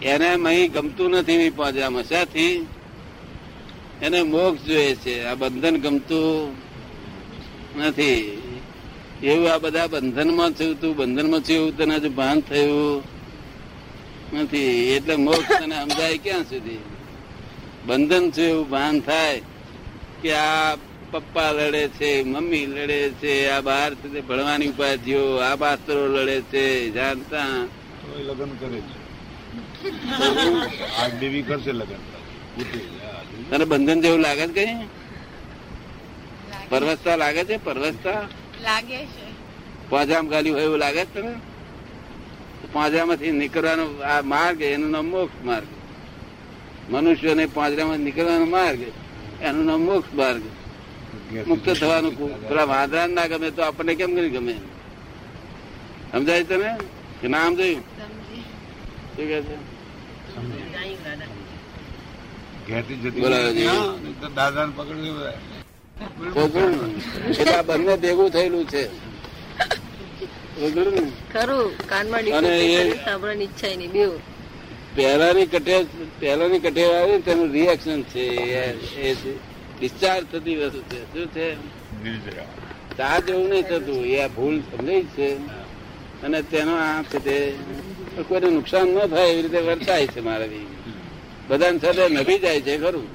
એને 0.03 0.37
મહી 0.37 0.69
ગમતું 0.69 1.11
નથી 1.11 1.51
પાંજરામાં 1.51 2.03
શાથી 2.03 2.67
એને 4.03 4.23
મોક્ષ 4.23 4.63
જોઈએ 4.63 4.95
છે. 4.95 5.25
આ 5.25 5.35
બંધન 5.35 5.77
ગમતું 5.77 6.57
નથી. 7.81 8.37
એવું 9.23 9.53
આ 9.53 9.59
બધા 9.59 9.87
બંધનમાં 9.87 10.51
થયું 10.51 10.81
તું 10.81 10.97
બંધનમાં 10.97 11.41
થયું 11.41 11.59
એવું 11.59 11.77
તને 11.77 11.97
હજુ 11.97 12.11
ભાન 12.11 12.41
થયું. 12.41 13.10
નથી. 14.33 14.93
એટલે 14.93 15.17
મોક્ષ 15.17 15.49
તને 15.49 15.83
સમજાય 15.83 16.19
ક્યાં 16.19 16.43
સુધી? 16.43 16.81
બંધન 17.87 18.31
છે 18.31 18.43
એવું 18.43 18.71
ભાન 18.71 19.01
થાય 19.01 19.41
કે 20.23 20.35
આ 20.35 20.77
પપ્પા 21.11 21.53
લડે 21.53 21.89
છે 21.89 22.23
મમ્મી 22.23 22.67
લડે 22.67 23.11
છે 23.11 23.49
આ 23.49 23.61
બહાર 23.61 23.95
ભણવાની 24.29 24.69
ઉપાધિઓ 24.69 25.37
આ 25.37 25.57
બાસ્તરો 25.57 26.09
લડે 26.09 26.41
છે 26.41 26.91
જાણતા? 26.91 27.67
તો 28.03 28.23
લગ્ન 28.23 28.51
કરે 28.61 28.81
છે. 28.81 29.01
કરશે 31.47 31.73
લગ્ન. 31.73 32.01
તને 33.51 33.65
બંધન 33.65 34.01
જેવું 34.01 34.21
લાગે 34.21 34.47
છે 34.47 34.53
કઈ? 34.53 34.77
પરવસતા 36.69 37.17
લાગે 37.17 37.45
છે 37.45 37.57
પરવસતા? 37.57 38.29
લાગે 38.63 38.97
છે. 38.97 39.25
પાજામ 39.91 40.29
ગાલી 40.29 40.51
હોય 40.51 40.63
એવું 40.63 40.79
લાગે 40.79 41.05
છે 41.05 41.21
તને? 41.21 41.50
પાંજરામાંથી 42.73 43.31
નીકળવાનો 43.31 44.03
આ 44.03 44.23
માર્ગ 44.23 44.63
એનું 44.63 44.91
નામ 44.91 45.07
મોક્ષ 45.07 45.45
માર્ગ. 45.45 45.67
મનુષ્યને 46.91 47.47
પાંજરામાં 47.47 48.01
નીકળવાનો 48.01 48.47
માર્ગ 48.47 48.81
એનું 49.43 49.65
નામ 49.65 49.81
મોક્ષ 49.81 50.15
માર્ગ. 50.15 50.43
મુક્ત 51.47 51.71
થવાનું 51.71 52.49
પેલા 52.49 52.65
વાંદરા 52.65 53.07
ના 53.07 53.27
ગમે 53.27 53.51
તો 53.51 53.63
આપણને 53.63 53.95
કેમ 53.95 54.15
કરી 54.15 54.31
ગમે? 54.31 54.55
સમજાય 56.13 56.45
તને? 56.45 56.77
કે 57.21 57.29
ના 57.29 57.47
સમજાયું? 57.47 57.83
શું 59.17 59.27
કે 59.29 59.43
છે? 59.43 59.57
દાદા 64.35 64.67
બધા. 64.67 65.33
ને? 67.43 67.53
આ 67.55 67.63
બંને 67.63 67.97
ભેગું 67.97 68.31
થયેલું 68.31 68.69
છે. 68.69 69.10
ખરું 70.61 71.13
ખરું 71.33 71.89
કાનમાં 71.89 72.25
અને 72.33 72.49
એ- 72.61 73.05
સાંભળવાની 73.05 73.45
ઈચ્છા 73.45 73.77
નહીં 73.77 73.93
બેવ 73.93 74.11
પહેલાની 74.97 75.47
કટે 75.47 75.87
પહેલાની 76.21 76.59
કટે 76.59 76.95
આવે 76.95 77.19
તેનું 77.19 77.53
રિએક્શન 77.53 78.03
છે 78.03 78.25
એ- 79.01 79.17
ડિસ્ચાર્જ 79.79 80.27
થતી 80.33 80.57
વસ્તુ 80.57 80.81
છે. 80.83 80.99
શું 81.13 81.27
છે? 81.33 81.57
ચાર્જ 82.97 83.29
એવું 83.29 83.49
નહીં 83.49 83.65
થતું 83.65 84.05
એ 84.07 84.21
આ 84.21 84.29
ભૂલ 84.29 84.61
સમજાય 84.71 85.03
છે. 85.17 85.29
અને 86.23 86.43
તેનો 86.43 86.75
આ 86.77 87.03
છે 87.03 87.19
તે 87.19 87.55
કોઈને 88.29 88.51
નુકસાન 88.51 88.89
ન 88.89 89.07
થાય 89.07 89.29
એવી 89.29 89.43
રીતે 89.43 89.61
વર્તાય 89.61 90.07
છે 90.07 90.21
મારાથી 90.21 90.67
બધાને 91.49 91.79
સાથે 91.79 92.09
નભી 92.09 92.39
જાય 92.39 92.61
છે 92.61 92.77
ખરું? 92.79 93.07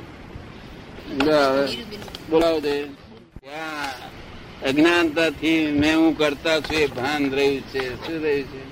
બોલાવો 2.29 2.59
દે. 2.59 2.75
અજ્ઞાનતાથી 4.65 5.71
મેં 5.71 5.97
હું 5.97 6.17
કરતા 6.17 6.59
છું 6.59 6.77
એ 6.77 6.87
ભાન 6.87 7.31
રહ્યું 7.31 7.61
છે, 7.61 8.07
શું 8.07 8.23
રહ્યું 8.23 8.43
છે? 8.43 8.63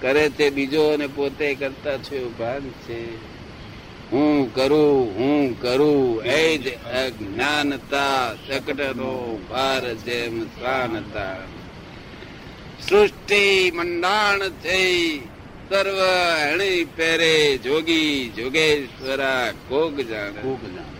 કરે 0.00 0.30
છે 0.30 0.50
બીજો 0.50 0.88
અને 0.88 1.06
પોતે 1.06 1.54
કરતા 1.54 1.96
છું 1.96 2.18
એવું 2.18 2.38
ભાન 2.38 2.60
છે. 2.60 3.00
હું 4.10 4.54
કરું 4.54 5.16
હું 5.16 5.60
કરું, 5.60 6.24
એ 6.24 6.58
જ 6.58 6.68
અજ્ઞાનતા 6.74 8.34
ચકટનો 8.48 9.40
ભાર 9.50 9.94
જેમ 9.94 10.44
શાનતા 10.44 11.36
સૃષ્ટિ 12.88 13.72
મંડાણ 13.74 14.40
થઈ, 14.62 15.20
સર્વ 15.68 16.00
હણી 16.52 16.84
પેરે 16.84 17.58
જોગી 17.58 18.32
જોગેશ્વરા 18.36 19.52
કોક 19.68 19.94
જાણ. 19.96 20.32
કોક 20.32 20.62
જાણે. 20.64 20.91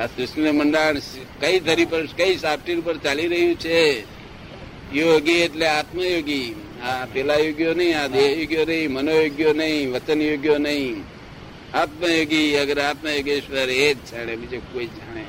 આ 0.00 0.06
સૃષ્ટિ 0.06 0.50
મંડાણ 0.50 0.98
કઈ 1.40 1.60
ધરી 1.60 1.84
પર 1.84 2.06
કઈ 2.06 2.36
સાફ્ટીર 2.36 2.80
પર 2.80 2.96
ચાલી 2.96 3.28
રહ્યું 3.28 3.54
છે? 3.54 4.04
યોગી 4.94 5.32
એટલે 5.32 5.66
આત્મયોગી. 5.68 6.54
આ 6.84 7.06
પેલા 7.12 7.34
યોગ્યો 7.34 7.74
નહીં 7.74 8.00
આ 8.00 8.06
દેહ 8.06 8.38
યોગ્યો 8.38 8.64
નહીં 8.64 8.92
મનોયોગ્યો 8.92 9.52
નહીં 9.52 9.92
વચન 9.92 10.20
યોગ્યો 10.20 10.58
નહીં. 10.58 11.04
આત્મયોગી 11.74 12.56
અગર 12.56 12.80
આત્મયોગેશ્વર 12.80 13.70
એ 13.70 13.94
જ 13.94 13.98
જાણે 14.10 14.36
બીજો 14.36 14.60
કોઈ 14.72 14.86
જાણે. 14.86 15.24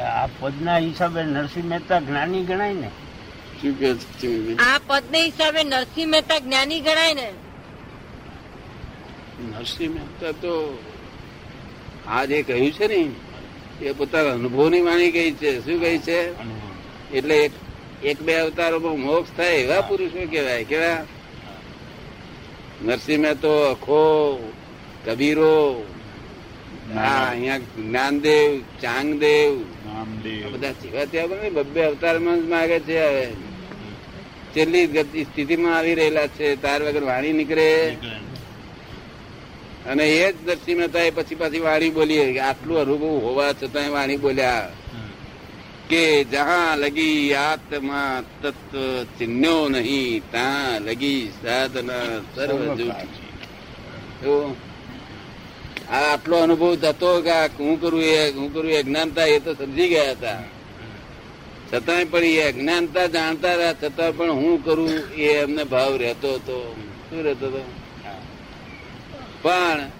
આ 0.00 0.26
પદના 0.40 0.78
હિસાબે 0.78 1.22
નરસિંહ 1.22 1.66
મહેતા 1.66 2.00
જ્ઞાની 2.00 2.44
ગણાય 2.44 2.72
ને? 2.72 2.90
શું 3.62 3.78
કે? 3.78 3.88
આ 4.58 4.78
પદને 4.86 5.22
હિસાબે 5.22 5.62
નરસિંહ 5.64 6.10
મહેતા 6.10 6.38
જ્ઞાની 6.38 6.80
ગણાય 6.80 7.14
ને? 7.14 7.28
નરસિંહ 9.50 9.94
મહેતા 9.94 10.32
તો 10.32 10.78
આ 12.08 12.24
જે 12.24 12.42
કહ્યું 12.42 12.72
છે 12.76 12.86
ને 12.86 13.00
એ 13.82 13.92
પોતાના 13.92 14.34
અનુભવની 14.38 14.80
વાણી 14.88 15.12
કહી 15.16 15.32
છે. 15.40 15.50
શું 15.64 15.76
કહી 15.82 15.98
છે? 15.98 16.18
એટલે 17.12 17.36
એક 18.02 18.18
બે 18.26 18.34
અવતારોમાં 18.44 18.98
મોક્ષ 19.00 19.36
થાય 19.36 19.56
એવા 19.64 19.86
પુરુષો 19.88 20.20
કહેવાય. 20.32 20.64
કેવા? 20.64 21.00
નરસિંહ 22.84 23.20
મહેતો 23.22 23.52
અખો 23.72 24.02
કબીરો 25.04 25.56
હા 26.94 27.30
અહીંયા 27.30 27.60
જ્ઞાનદેવ 27.76 28.50
ચાંગદેવ 28.82 29.52
બધા 30.52 30.74
જેવા 30.82 31.06
ત્યાં 31.12 31.28
બને 31.30 31.48
બબ્બે 31.56 31.80
અવતારમાં 31.84 32.38
જ 32.42 32.44
માગે 32.52 32.78
છે 32.80 32.96
હવે. 33.06 33.26
છેલ્લી 34.54 35.24
સ્થિતિમાં 35.24 35.76
આવી 35.76 35.94
રહેલા 36.00 36.28
છે. 36.36 36.46
તાર 36.62 36.80
વગર 36.86 37.04
વાણી 37.10 37.32
નીકળે. 37.32 37.70
અને 39.90 40.04
એ 40.16 40.32
જ 40.32 40.66
મહેતા 40.78 41.04
એ 41.08 41.10
પછી 41.16 41.40
પાછી 41.40 41.66
વાણી 41.66 41.94
બોલી 41.98 42.38
આટલું 42.40 42.78
અનુભવ 42.82 43.04
હોવા 43.26 43.52
છતાં 43.52 43.90
વાણી 43.96 44.22
બોલ્યા. 44.24 44.68
કે 45.90 46.02
જહા 46.32 46.70
લગી 46.82 47.34
આત્મા 47.36 48.12
તત્વ 48.42 48.74
ચિહ્નો 49.18 49.56
નહીં, 49.68 50.22
ત્યાં 50.32 50.78
લગી 50.88 51.22
સાધના 51.40 52.08
સર્વ 52.34 52.60
આટલો 56.00 56.36
અનુભવ 56.44 56.72
થતો 56.82 57.10
કે 57.26 57.36
હું 57.58 57.76
કરું 57.80 58.02
એ 58.02 58.16
હું 58.32 58.48
કરું 58.54 58.70
એ 58.70 58.76
અજ્ઞાનતા 58.82 59.28
એ 59.34 59.36
તો 59.40 59.50
સમજી 59.54 59.90
ગયા 59.92 60.14
હતા. 60.16 60.42
છતાંય 61.68 62.10
પણ 62.12 62.24
એ 62.24 62.42
અજ્ઞાનતા 62.50 63.06
જાણતા 63.16 63.54
રહ્યા, 63.58 63.80
છતાં 63.82 64.12
પણ 64.16 64.30
હું 64.40 64.56
કરું 64.64 64.92
એ 65.16 65.26
એમને 65.44 65.64
ભાવ 65.72 65.92
રહેતો 66.02 66.28
હતો 66.36 66.56
શું 67.06 67.20
રહેતો 67.26 67.46
હતો 67.46 67.62
પણ 69.44 69.90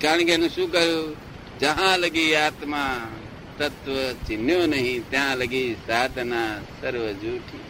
કારણ 0.00 0.24
કે 0.24 0.32
એનું 0.32 0.48
શું 0.48 0.72
કહ્યું? 0.72 1.16
જ્યાં 1.58 1.98
લગી 1.98 2.34
આત્મા 2.34 3.08
તત્વ 3.58 4.12
ચિહ્ન્યો 4.26 4.66
નહીં 4.66 5.10
ત્યાં 5.10 5.36
લગી 5.36 5.76
સાધના 5.86 6.56
સર્વ 6.80 7.12
જૂઠી. 7.12 7.64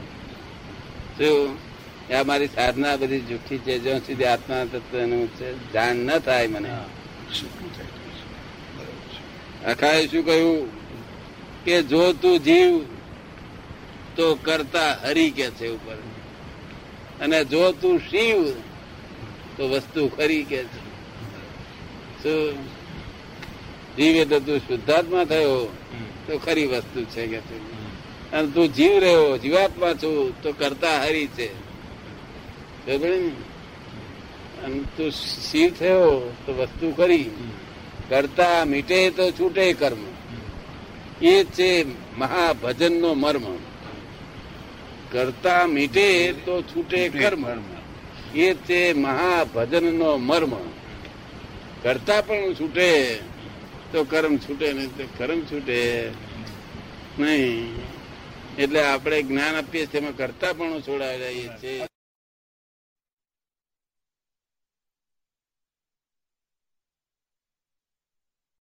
શું? 1.18 1.56
આ 2.14 2.22
મારી 2.22 2.46
સાધના 2.46 2.96
બધી 2.96 3.20
જૂઠી 3.20 3.58
છે 3.58 3.78
જ્યાં 3.78 3.98
સુધી 3.98 4.24
આત્મા 4.24 4.64
તત્વનું 4.64 5.26
છે 5.34 5.72
જાણ 5.72 5.94
ન 5.94 6.18
થાય 6.18 6.46
મને. 6.46 6.70
અખાએ 9.66 10.06
શું 10.06 10.26
કહ્યું? 10.26 10.68
કે 11.64 11.82
જો 11.82 12.12
તું 12.12 12.38
જીવ 12.38 12.84
તો 14.16 14.34
કરતા 14.34 14.92
હરી 14.92 15.30
કે 15.30 15.50
છે 15.50 15.68
ઉપર. 15.68 15.98
અને 17.20 17.44
જો 17.44 17.72
તું 17.72 17.98
શિવ 17.98 18.54
તો 19.56 19.68
વસ્તુ 19.68 20.08
ખરી 20.08 20.44
કે 20.44 20.64
છે? 20.64 20.92
શું 22.22 22.64
જીવ 23.96 24.16
એટલે 24.16 24.40
તું 24.40 24.58
શુદ્ધાત્મા 24.58 25.24
થયો 25.24 25.76
તો 26.26 26.38
ખરી 26.38 26.66
વસ્તુ 26.66 27.04
છે 27.04 27.26
કે 27.26 27.38
અને 28.32 28.48
તું 28.48 28.74
જીવ 28.74 28.98
રહ્યો 28.98 29.38
જીવાત્મા 29.38 29.94
છું 29.94 30.42
તો 30.42 30.52
કરતા 30.52 31.02
હરી 31.02 31.26
છે. 31.26 31.52
અને 34.62 34.80
તું 34.96 35.10
શિવ 35.50 35.72
થયો 35.72 36.36
તો 36.46 36.52
વસ્તુ 36.54 36.92
ખરી. 36.92 37.30
કરતા 38.08 38.64
મીટે 38.64 39.10
તો 39.10 39.30
છૂટે 39.30 39.72
કર્મ. 39.72 39.98
એ 41.22 41.44
છે 41.44 41.84
મહાભજન 42.18 43.00
નો 43.00 43.14
મર્મ. 43.14 43.56
કરતા 45.10 45.66
મીટે 45.66 46.32
તો 46.32 46.62
છૂટે 46.62 47.08
કર્મ. 47.08 47.44
એ 48.34 48.54
છે 48.54 48.92
મહાભજન 48.92 49.94
નો 49.94 50.16
મર્મ. 50.16 50.56
કરતા 51.82 52.20
પણ 52.20 52.54
છૂટે, 52.54 53.18
તો 53.92 54.04
કર્મ 54.04 54.36
છૂટે 54.36 54.72
નહીં 54.72 54.86
તો 54.86 55.04
કર્મ 55.18 55.40
છૂટે 55.40 56.10
નહીં. 57.18 57.76
એટલે 58.58 58.82
આપણે 58.82 59.22
જ્ઞાન 59.22 59.56
આપીએ 59.56 59.86
છીએ, 59.86 60.00
એમાં 60.00 60.16
કરતા 60.16 60.52
પણ 60.52 60.80
છોડાવી 60.80 61.18
રહીએ 61.18 61.48
છીએ. 61.48 61.91